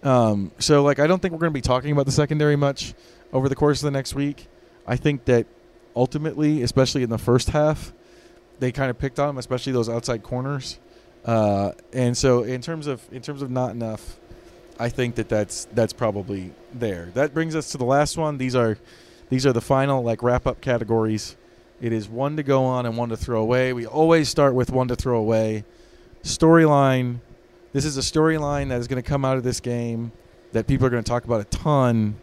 [0.03, 2.93] Um, so like I don't think we're going to be talking about the secondary much
[3.33, 4.47] over the course of the next week.
[4.85, 5.47] I think that
[5.95, 7.93] ultimately, especially in the first half,
[8.59, 10.79] they kind of picked on him, especially those outside corners.
[11.25, 14.17] Uh, and so in terms of in terms of not enough,
[14.79, 17.11] I think that that's that's probably there.
[17.13, 18.37] That brings us to the last one.
[18.37, 18.77] These are
[19.29, 21.37] these are the final like wrap up categories.
[21.81, 23.73] It is one to go on and one to throw away.
[23.73, 25.63] We always start with one to throw away.
[26.23, 27.19] Storyline.
[27.71, 30.11] This is a storyline that is going to come out of this game
[30.51, 32.15] that people are going to talk about a ton.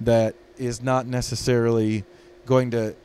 [0.00, 2.04] That is not necessarily
[2.46, 2.96] going to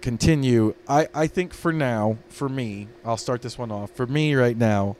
[0.00, 0.74] continue.
[0.86, 3.90] I, I think for now, for me, I'll start this one off.
[3.90, 4.96] For me right now,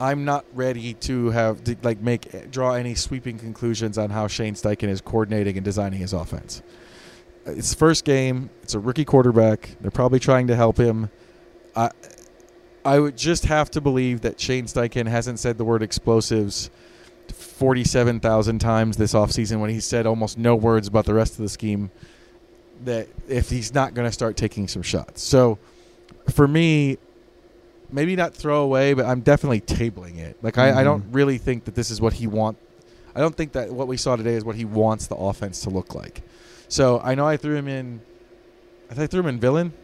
[0.00, 4.54] I'm not ready to have to like make draw any sweeping conclusions on how Shane
[4.54, 6.60] Steichen is coordinating and designing his offense.
[7.46, 8.50] Uh, it's first game.
[8.62, 9.76] It's a rookie quarterback.
[9.80, 11.10] They're probably trying to help him.
[11.74, 11.90] I
[12.84, 16.70] I would just have to believe that Shane Steichen hasn't said the word explosives
[17.32, 21.48] 47,000 times this offseason when he said almost no words about the rest of the
[21.48, 21.90] scheme
[22.84, 25.22] that if he's not going to start taking some shots.
[25.22, 25.58] So
[26.30, 26.98] for me,
[27.92, 30.36] maybe not throw away, but I'm definitely tabling it.
[30.42, 30.84] Like I, I mm-hmm.
[30.84, 32.58] don't really think that this is what he want.
[33.14, 35.70] I don't think that what we saw today is what he wants the offense to
[35.70, 36.22] look like.
[36.72, 38.00] So I know I threw him in.
[38.90, 39.74] I think I threw him in villain.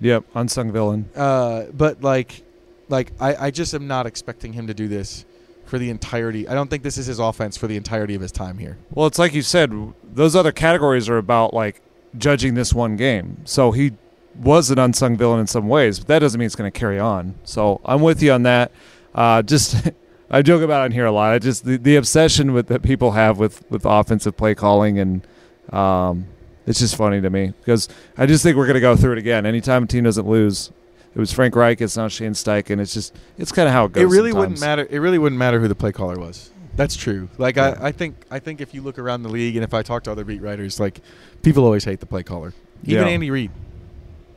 [0.00, 1.10] Yep, unsung villain.
[1.16, 2.44] Uh, but like,
[2.88, 5.24] like I, I just am not expecting him to do this
[5.64, 6.46] for the entirety.
[6.46, 8.78] I don't think this is his offense for the entirety of his time here.
[8.92, 9.72] Well, it's like you said.
[10.04, 11.82] Those other categories are about like
[12.16, 13.38] judging this one game.
[13.44, 13.94] So he
[14.36, 17.00] was an unsung villain in some ways, but that doesn't mean it's going to carry
[17.00, 17.34] on.
[17.42, 18.70] So I'm with you on that.
[19.16, 19.90] Uh, just
[20.30, 21.32] I joke about it on here a lot.
[21.32, 25.26] I just the, the obsession with that people have with with offensive play calling and
[25.72, 26.26] um,
[26.66, 29.18] it's just funny to me because I just think we're going to go through it
[29.18, 29.46] again.
[29.46, 30.70] Anytime a team doesn't lose,
[31.14, 31.80] it was Frank Reich.
[31.80, 32.80] It's now Shane Steichen.
[32.80, 34.02] It's just it's kind of how it goes.
[34.02, 34.86] it really wouldn't matter.
[34.88, 36.50] It really wouldn't matter who the play caller was.
[36.76, 37.28] That's true.
[37.38, 37.76] Like Yeah.
[37.80, 40.02] I, I think I think if you look around the league and if I talk
[40.04, 41.00] to other beat writers, like
[41.42, 42.52] people always hate the play caller.
[42.84, 43.12] Even Yeah.
[43.12, 43.50] Andy Reid.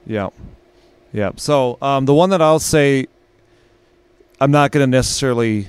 [0.06, 0.30] Yeah.
[1.14, 1.32] Yeah.
[1.38, 3.08] So um, the one that I'll say
[4.40, 5.68] I'm not going to necessarily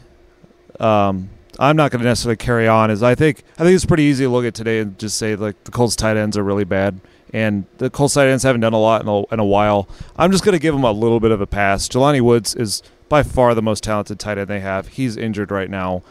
[0.78, 4.04] um, I'm not going to necessarily carry on is I think I think it's pretty
[4.04, 6.64] easy to look at today and just say like the Colts tight ends are really
[6.64, 7.00] bad
[7.32, 9.88] and the Colts tight ends haven't done a lot in a, in a while.
[10.16, 11.88] I'm just going to give them a little bit of a pass.
[11.88, 14.88] Jelani Woods is by far the most talented tight end they have.
[14.88, 16.02] He's injured right now.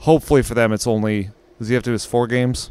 [0.00, 2.70] Hopefully for them it's only does he have to do his four games?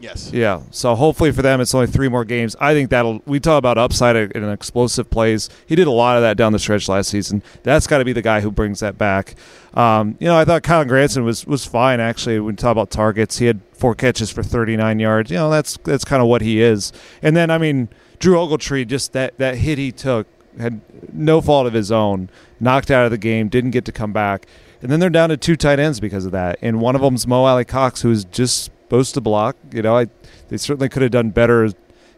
[0.00, 0.32] Yes.
[0.32, 0.62] Yeah.
[0.70, 2.56] So hopefully for them, it's only three more games.
[2.58, 3.20] I think that'll.
[3.26, 5.50] We talk about upside and explosive plays.
[5.66, 7.42] He did a lot of that down the stretch last season.
[7.62, 9.34] That's got to be the guy who brings that back.
[9.74, 12.40] Um, you know, I thought Kylen Granson was was fine actually.
[12.40, 15.30] When we talk about targets, he had four catches for 39 yards.
[15.30, 16.92] You know, that's that's kind of what he is.
[17.20, 20.26] And then I mean, Drew Ogletree, just that that hit he took
[20.58, 20.80] had
[21.12, 22.30] no fault of his own.
[22.58, 24.46] Knocked out of the game, didn't get to come back.
[24.82, 26.58] And then they're down to two tight ends because of that.
[26.62, 29.56] And one of them's Mo Alie-Cox, who's just supposed to block.
[29.72, 30.08] You know, I
[30.48, 31.70] they certainly could have done better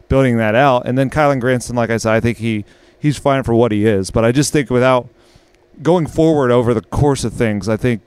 [0.09, 0.87] building that out.
[0.87, 2.65] And then Kylen Granson, like I said, I think he
[2.99, 4.09] he's fine for what he is.
[4.09, 5.07] But I just think without
[5.83, 8.01] going forward over the course of things, I think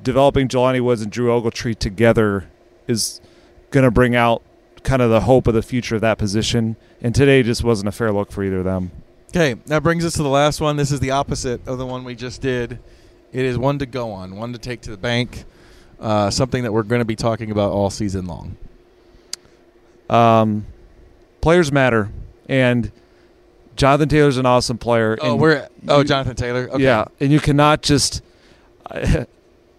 [0.00, 2.48] developing Jelani Woods and Drew Ogletree together
[2.86, 3.20] is
[3.70, 4.42] going to bring out
[4.84, 6.76] kind of the hope of the future of that position.
[7.00, 8.92] And today just wasn't a fair look for either of them.
[9.30, 10.76] Okay, that brings us to the last one.
[10.76, 12.78] This is the opposite of the one we just did.
[13.32, 15.44] It is one to go on, one to take to the bank
[16.04, 18.56] uh, something that we're going to be talking about all season long.
[20.10, 20.66] Um,
[21.40, 22.10] players matter,
[22.46, 22.92] and
[23.74, 25.16] Jonathan Taylor's an awesome player.
[25.20, 26.68] Oh, and we're oh you- Jonathan Taylor.
[26.70, 26.84] Okay.
[26.84, 28.22] Yeah, and you cannot just.
[28.94, 29.26] it,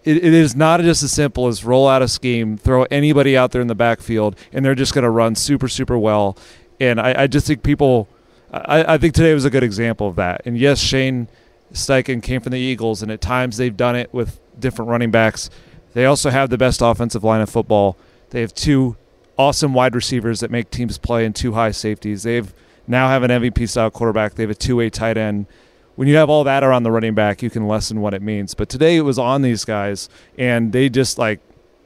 [0.04, 3.62] it is not just as simple as roll out a scheme, throw anybody out there
[3.62, 6.36] in the backfield, and they're just going to run super, super well.
[6.80, 8.08] And I, I just think people.
[8.52, 10.42] I, I think today was a good example of that.
[10.44, 11.28] And yes, Shane
[11.72, 15.50] Steichen came from the Eagles, and at times they've done it with different running backs.
[15.96, 17.96] They also have the best offensive line of football.
[18.28, 18.96] They have two
[19.38, 22.22] awesome wide receivers that make teams play and two high safeties.
[22.22, 22.52] They've
[22.86, 24.34] now have an MVP style quarterback.
[24.34, 25.46] They have a two way tight end.
[25.94, 28.52] When you have all that around the running back, you can lessen what it means.
[28.52, 31.40] But today it was on these guys, and they just like,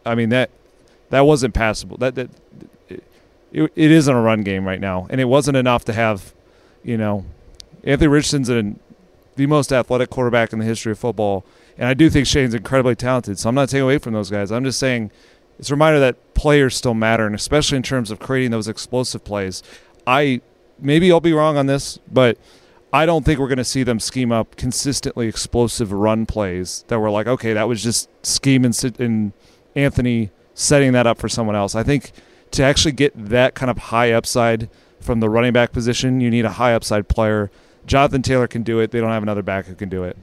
[0.04, 0.50] I mean that
[1.11, 1.96] that wasn't passable.
[1.98, 2.30] That that
[2.88, 3.04] it,
[3.52, 6.34] it isn't a run game right now, and it wasn't enough to have,
[6.82, 7.24] you know,
[7.84, 8.80] Anthony Richardson's an,
[9.36, 11.44] the most athletic quarterback in the history of football,
[11.80, 13.38] and I do think Shane's incredibly talented.
[13.38, 14.52] So I'm not taking away from those guys.
[14.52, 15.10] I'm just saying
[15.58, 19.24] it's a reminder that players still matter, and especially in terms of creating those explosive
[19.24, 19.62] plays.
[20.06, 20.42] I
[20.78, 22.36] maybe I'll be wrong on this, but
[22.92, 26.98] I don't think we're going to see them scheme up consistently explosive run plays that
[26.98, 29.32] were like, okay, that was just scheme and, and
[29.74, 31.74] Anthony setting that up for someone else.
[31.74, 32.12] I think
[32.50, 34.68] to actually get that kind of high upside
[35.00, 37.50] from the running back position, you need a high upside player.
[37.86, 38.90] Jonathan Taylor can do it.
[38.90, 40.18] They don't have another back who can do it.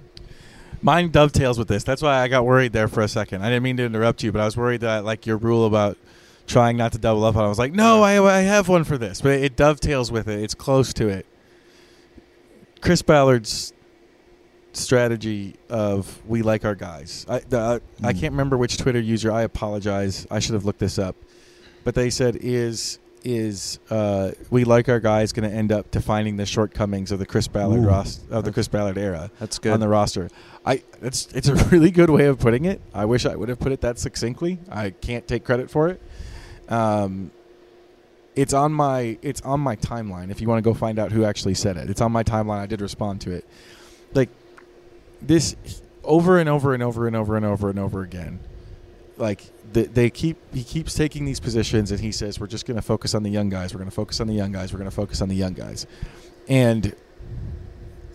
[0.82, 1.84] Mine dovetails with this.
[1.84, 3.42] That's why I got worried there for a second.
[3.44, 5.98] I didn't mean to interrupt you, but I was worried that like your rule about
[6.46, 7.36] trying not to double up.
[7.36, 7.44] on.
[7.46, 10.40] I was like, no, I, I have one for this, but it dovetails with it.
[10.42, 11.26] It's close to it.
[12.80, 13.74] Chris Ballard's
[14.74, 17.26] strategy of we like our guys.
[17.28, 18.20] I the, I Mm.
[18.20, 19.32] can't remember which Twitter user.
[19.32, 20.28] I apologize.
[20.30, 21.16] I should have looked this up,
[21.84, 26.38] but they said is is uh, we like our guys going to end up defining
[26.38, 27.88] the shortcomings of the Chris Ballard Ooh.
[27.88, 29.74] ros- of the Chris Ballard era That's good.
[29.74, 30.30] on the roster.
[30.66, 32.82] I it's it's a really good way of putting it.
[32.94, 34.60] I wish I would have put it that succinctly.
[34.70, 36.02] I can't take credit for it.
[36.70, 37.32] Um,
[38.36, 40.30] it's on my it's on my timeline.
[40.30, 42.60] If you want to go find out who actually said it, it's on my timeline.
[42.60, 43.46] I did respond to it.
[44.14, 44.30] Like
[45.22, 45.56] this
[46.04, 48.40] over and over and over and over and over and over again.
[49.18, 49.44] Like
[49.74, 52.82] the, they keep he keeps taking these positions and he says we're just going to
[52.82, 53.74] focus on the young guys.
[53.74, 54.72] We're going to focus on the young guys.
[54.72, 55.88] We're going to focus on the young guys,
[56.48, 56.96] and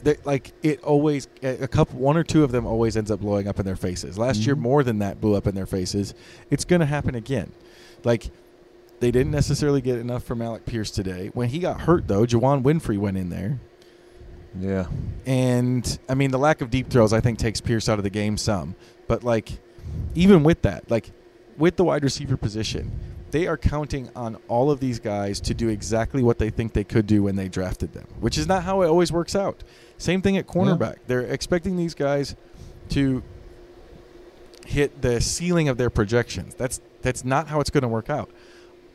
[0.04, 3.46] that like it always a couple one or two of them always ends up blowing
[3.48, 4.18] up in their faces.
[4.18, 4.60] Last year Mhm.
[4.60, 6.14] more than that blew up in their faces.
[6.50, 7.52] It's going to happen again.
[8.04, 8.30] Like
[9.00, 11.30] they didn't necessarily get enough from Alec Pierce today.
[11.34, 13.60] When he got hurt though, Juwann Winfree went in there.
[14.58, 14.86] yeah.
[15.26, 18.10] And I mean the lack of deep throws I think takes Pierce out of the
[18.10, 18.74] game some.
[19.06, 19.52] But like
[20.14, 21.10] even with that, like
[21.56, 22.90] with the wide receiver position,
[23.30, 26.84] they are counting on all of these guys to do exactly what they think they
[26.84, 29.64] could do when they drafted them, which is not how it always works out.
[29.96, 30.96] Same thing at cornerback.
[31.06, 32.36] They're expecting these guys
[32.90, 33.22] to
[34.66, 36.54] hit the ceiling of their projections.
[36.54, 38.30] That's that's not how it's going to work out.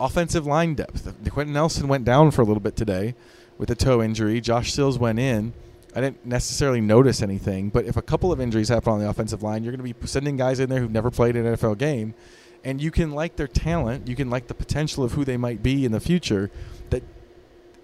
[0.00, 1.12] Offensive line depth.
[1.30, 3.14] Quenton Nelson went down for a little bit today
[3.58, 4.40] with a toe injury.
[4.40, 5.52] Josh Sills went in.
[5.98, 9.42] I didn't necessarily notice anything, but if a couple of injuries happen on the offensive
[9.42, 12.14] line, you're going to be sending guys in there who've never played an NFL game,
[12.62, 15.60] and you can like their talent, you can like the potential of who they might
[15.60, 16.52] be in the future,
[16.90, 17.02] that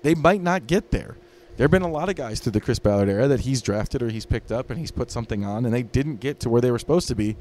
[0.03, 1.17] they might not get there.
[1.57, 4.01] There have been a lot of guys through the Chris Ballard era that he's drafted
[4.01, 6.61] or he's picked up and he's put something on, and they didn't get to where
[6.61, 7.35] they were supposed to be,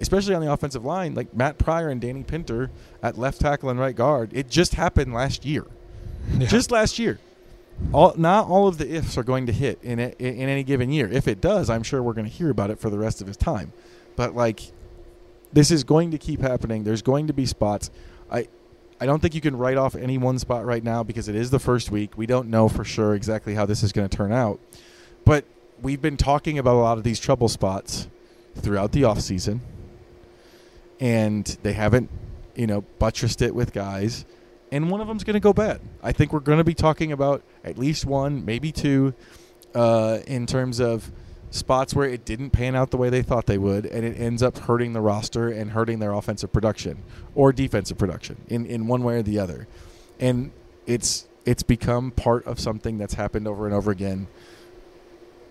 [0.00, 1.14] especially on the offensive line.
[1.14, 2.72] Like Matt Pryor and Danny Pinter
[3.04, 4.32] at left tackle and right guard.
[4.32, 5.64] It just happened last year.
[6.38, 7.20] Just last year.
[7.92, 10.90] All, not all of the ifs are going to hit in, a, in any given
[10.90, 11.08] year.
[11.10, 13.26] If it does, I'm sure we're going to hear about it for the rest of
[13.26, 13.72] his time.
[14.16, 14.60] But like,
[15.52, 16.84] this is going to keep happening.
[16.84, 17.90] There's going to be spots.
[18.30, 18.48] I,
[19.00, 21.50] I don't think you can write off any one spot right now because it is
[21.50, 22.18] the first week.
[22.18, 24.60] We don't know for sure exactly how this is going to turn out.
[25.24, 25.44] But
[25.80, 28.08] we've been talking about a lot of these trouble spots
[28.56, 29.60] throughout the offseason.
[31.00, 32.10] And they haven't,
[32.56, 34.26] you know, buttressed it with guys.
[34.70, 35.80] And one of them's going to go bad.
[36.02, 39.14] I think we're going to be talking about at least one, maybe two,
[39.74, 41.10] uh, in terms of
[41.50, 44.42] spots where it didn't pan out the way they thought they would, and it ends
[44.42, 47.02] up hurting the roster and hurting their offensive production
[47.34, 49.66] or defensive production in, in one way or the other.
[50.20, 50.50] And
[50.86, 54.26] it's it's become part of something that's happened over and over again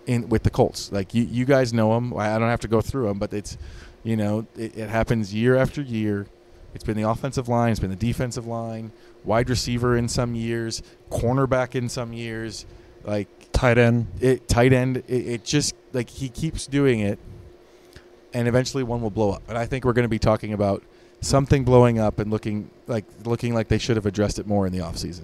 [0.05, 0.91] in with the Colts.
[0.91, 2.15] Like you, you guys know them.
[2.15, 3.57] I don't have to go through them, but it's
[4.03, 6.28] you know it, it happens year after year.
[6.74, 8.91] It's been the offensive line, it's been the defensive line,
[9.28, 12.66] wide receiver in some years, cornerback in some years,
[13.04, 14.06] like Tight end.
[14.22, 14.98] it tight end.
[15.08, 17.18] It, it just like he keeps doing it,
[18.32, 19.42] and eventually one will blow up.
[19.50, 20.84] And I think we're going to be talking about
[21.22, 24.74] something blowing up and looking like looking like they should have addressed it more in
[24.74, 25.24] the offseason.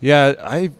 [0.00, 0.70] Yeah, I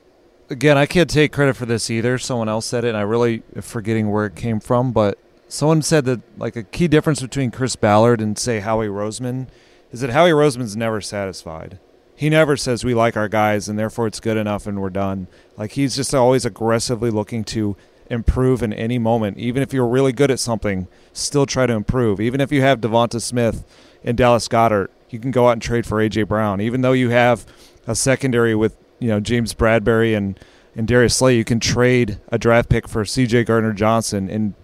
[0.48, 2.16] again I can't take credit for this either.
[2.16, 4.90] Someone else said it, and I really forgetting where it came from.
[4.92, 9.48] But someone said that like a key difference between Chris Ballard and say Howie Roseman
[9.92, 11.78] is that Howie Roseman's never satisfied.
[12.18, 15.28] He never says we like our guys and therefore it's good enough and we're done.
[15.56, 17.76] Like he's just always aggressively looking to
[18.10, 19.38] improve in any moment.
[19.38, 22.20] Even if you're really good at something, still try to improve.
[22.20, 23.64] Even if you have Devonta Smith
[24.02, 26.60] and Dallas Goedert, you can go out and trade for AJ Brown.
[26.60, 27.46] Even though you have
[27.86, 30.40] a secondary with you know James Bradberry and
[30.74, 33.44] and Darius Slay, you can trade a draft pick for C.J.
[33.44, 34.54] Gardner Johnson and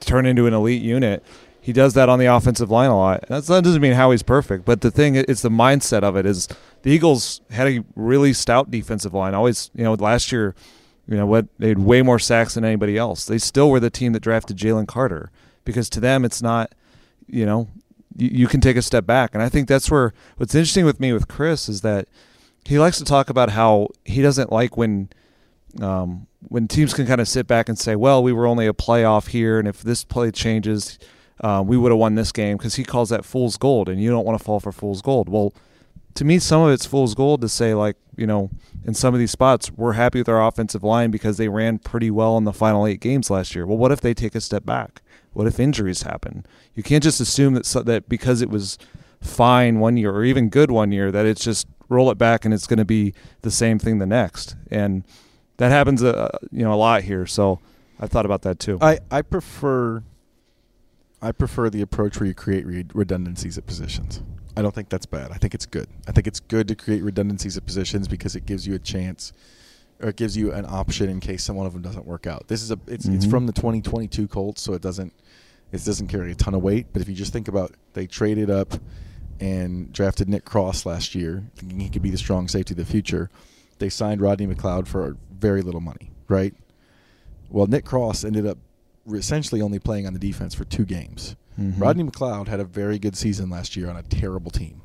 [0.00, 1.22] turn into an elite unit.
[1.62, 3.24] He does that on the offensive line a lot.
[3.28, 6.48] That doesn't mean Howie's perfect, but the thing is the mindset of it is
[6.82, 9.32] the Eagles had a really stout defensive line.
[9.32, 10.56] Always, you know, last year,
[11.06, 13.26] you know what they had way more sacks than anybody else.
[13.26, 15.30] They still were the team that drafted Jalen Carter
[15.64, 16.74] because to them it's not,
[17.28, 17.68] you know,
[18.16, 19.30] you, you can take a step back.
[19.32, 22.08] And I think that's where what's interesting with me with Chris is that
[22.64, 25.10] he likes to talk about how he doesn't like when
[25.80, 28.72] um, when teams can kind of sit back and say, "Well, we were only a
[28.72, 30.98] playoff here, and if this play changes,
[31.40, 34.10] uh, we would have won this game." Because he calls that fool's gold, and you
[34.10, 35.28] don't want to fall for fool's gold.
[35.28, 35.52] Well,
[36.14, 38.50] to me, some of it's fool's gold to say, like, you know,
[38.84, 42.10] in some of these spots, we're happy with our offensive line because they ran pretty
[42.10, 43.66] well in the final eight games last year.
[43.66, 45.02] Well, what if they take a step back?
[45.32, 46.44] What if injuries happen?
[46.74, 48.76] You can't just assume that so, that because it was
[49.20, 52.52] fine one year or even good one year that it's just roll it back and
[52.52, 54.56] it's going to be the same thing the next.
[54.70, 55.04] And
[55.58, 57.24] that happens, uh, you know, a lot here.
[57.26, 57.60] So
[58.00, 58.78] I thought about that too.
[58.80, 60.02] I, I prefer
[61.22, 64.20] I prefer the approach where you create re- redundancies at positions.
[64.56, 65.30] I don't think that's bad.
[65.30, 65.86] I think it's good.
[66.08, 69.32] I think it's good to create redundancies at positions because it gives you a chance
[70.00, 72.48] or it gives you an option in case some one of them doesn't work out.
[72.48, 73.30] This is a it's it's Mhm.
[73.30, 75.12] from the 2022 Colts, so it doesn't
[75.70, 76.88] it doesn't carry a ton of weight.
[76.92, 78.74] But if you just think about they traded up
[79.40, 82.84] and drafted Nick Cross last year, thinking he could be the strong safety of the
[82.84, 83.30] future.
[83.78, 86.54] They signed Rodney McLeod for very little money, right?
[87.48, 88.58] Well, Nick Cross ended up
[89.10, 91.36] essentially only playing on the defense for two games.
[91.58, 91.80] Mhm.
[91.80, 94.80] Rodney McLeod had a very good season last year on a terrible team.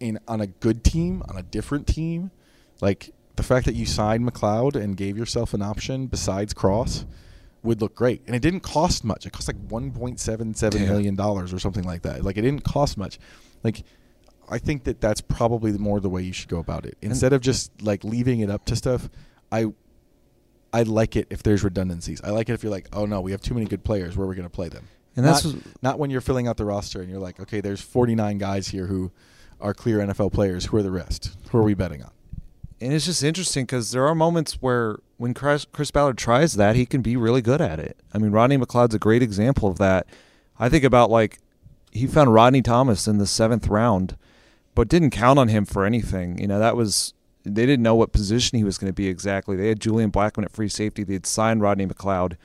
[0.00, 2.30] In on a good team, on a different team,
[2.80, 7.04] like the fact that you signed McLeod and gave yourself an option besides Cross
[7.64, 8.22] would look great.
[8.26, 9.26] And it didn't cost much.
[9.26, 10.90] It cost like one point seven seven Damn.
[10.90, 12.22] million dollars or something like that.
[12.24, 13.18] Like it didn't cost much.
[13.64, 13.82] Like
[14.48, 16.96] I think that that's probably more the way you should go about it.
[17.02, 19.10] Instead of just like leaving it up to stuff,
[19.52, 19.66] I
[20.72, 22.20] I like it if there's redundancies.
[22.22, 24.16] I like it if you're like, oh no, we have too many good players.
[24.16, 24.86] Where are we going to play them?
[25.16, 27.80] And that's not, not when you're filling out the roster and you're like, okay, there's
[27.80, 29.10] 49 guys here who
[29.60, 30.66] are clear NFL players.
[30.66, 31.36] Who are the rest?
[31.50, 32.10] Who are we betting on?
[32.80, 36.76] and it's just interesting because there are moments where when Chris, Chris Ballard tries that,
[36.76, 37.98] he can be really good at it.
[38.14, 40.06] I mean, Rodney McLeod's a great example of that.
[40.58, 41.38] I think about like
[41.90, 44.16] he found Rodney Thomas in the seventh round,
[44.74, 46.38] but didn't count on him for anything.
[46.38, 47.14] You know, that was
[47.54, 49.56] they didn't know what position he was going to be exactly.
[49.56, 51.04] They had Julian Blackmon at free safety.
[51.04, 52.36] They had signed Rodney McLeod,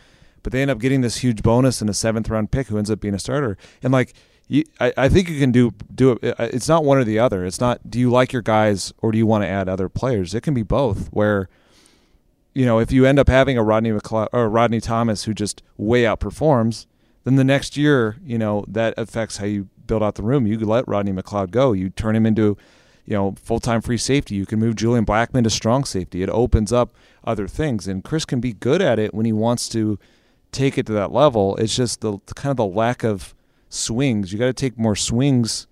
[0.42, 2.92] but they end up getting this huge bonus in a seventh round pick who ends
[2.92, 3.58] up being a starter.
[3.82, 4.14] And like
[4.48, 6.40] you, I, I think you can do do it.
[6.40, 7.46] Uh, it's not one or the other.
[7.46, 7.90] It's not.
[7.90, 10.34] Do you like your guys or do you want to add other players?
[10.34, 11.08] It can be both.
[11.08, 11.50] Where,
[12.54, 15.64] you know, if you end up having a Rodney McLeod or Rodney Thomas who just
[15.78, 16.86] way outperforms,
[17.24, 20.46] then the next year, you know, that affects how you build out the room.
[20.46, 21.74] You let Rodney McLeod go.
[21.74, 22.58] You turn him into,
[23.06, 24.36] you know, full time free safety.
[24.36, 26.24] You can move Julian Blackmon to strong safety.
[26.24, 29.68] It opens up other things, and Chris can be good at it when he wants
[29.70, 30.00] to
[30.52, 31.56] take it to that level.
[31.58, 33.34] It's just the kind of the lack of
[33.70, 34.32] swings.
[34.32, 35.68] You got to take more swings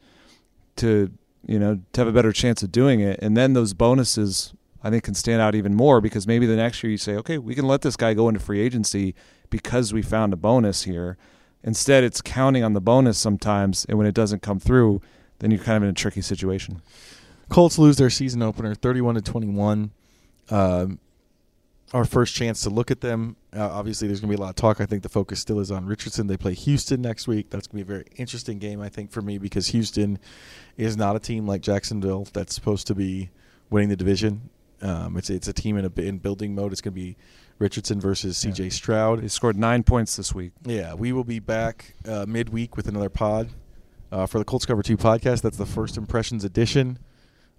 [0.77, 1.11] to
[1.45, 4.53] you know to have a better chance of doing it, and then those bonuses
[4.83, 7.37] I think can stand out even more because maybe the next year you say, okay,
[7.37, 9.13] we can let this guy go into free agency
[9.49, 11.17] because we found a bonus here.
[11.63, 14.99] Instead, it's counting on the bonus sometimes, and when it doesn't come through,
[15.39, 16.81] then you're kind of in a tricky situation.
[17.51, 19.91] Colts lose their season opener, 31 to 21.
[20.49, 20.99] Um,
[21.93, 23.35] our first chance to look at them.
[23.53, 24.79] Uh, obviously, there's going to be a lot of talk.
[24.79, 26.27] I think the focus still is on Richardson.
[26.27, 27.49] They play Houston next week.
[27.49, 30.17] That's going to be a very interesting game, I think, for me because Houston
[30.77, 33.29] is not a team like Jacksonville that's supposed to be
[33.69, 34.49] winning the division.
[34.81, 36.71] Um, it's it's a team in a in building mode.
[36.71, 37.17] It's going to be
[37.59, 38.63] Richardson versus C.J.
[38.63, 38.69] Yeah.
[38.69, 39.21] Stroud.
[39.21, 40.53] He scored nine points this week.
[40.63, 43.49] Yeah, we will be back uh, midweek with another pod
[44.09, 45.41] uh, for the Colts Cover Two podcast.
[45.41, 46.97] That's the first impressions edition.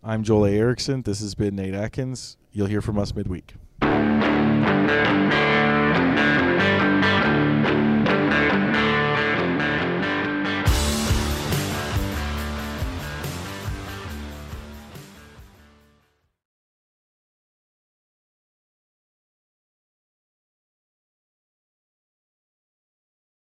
[0.04, 0.50] I'm Joel A.
[0.50, 1.02] Erickson.
[1.02, 2.36] This has been Nate Atkins.
[2.50, 3.54] You'll hear from us midweek.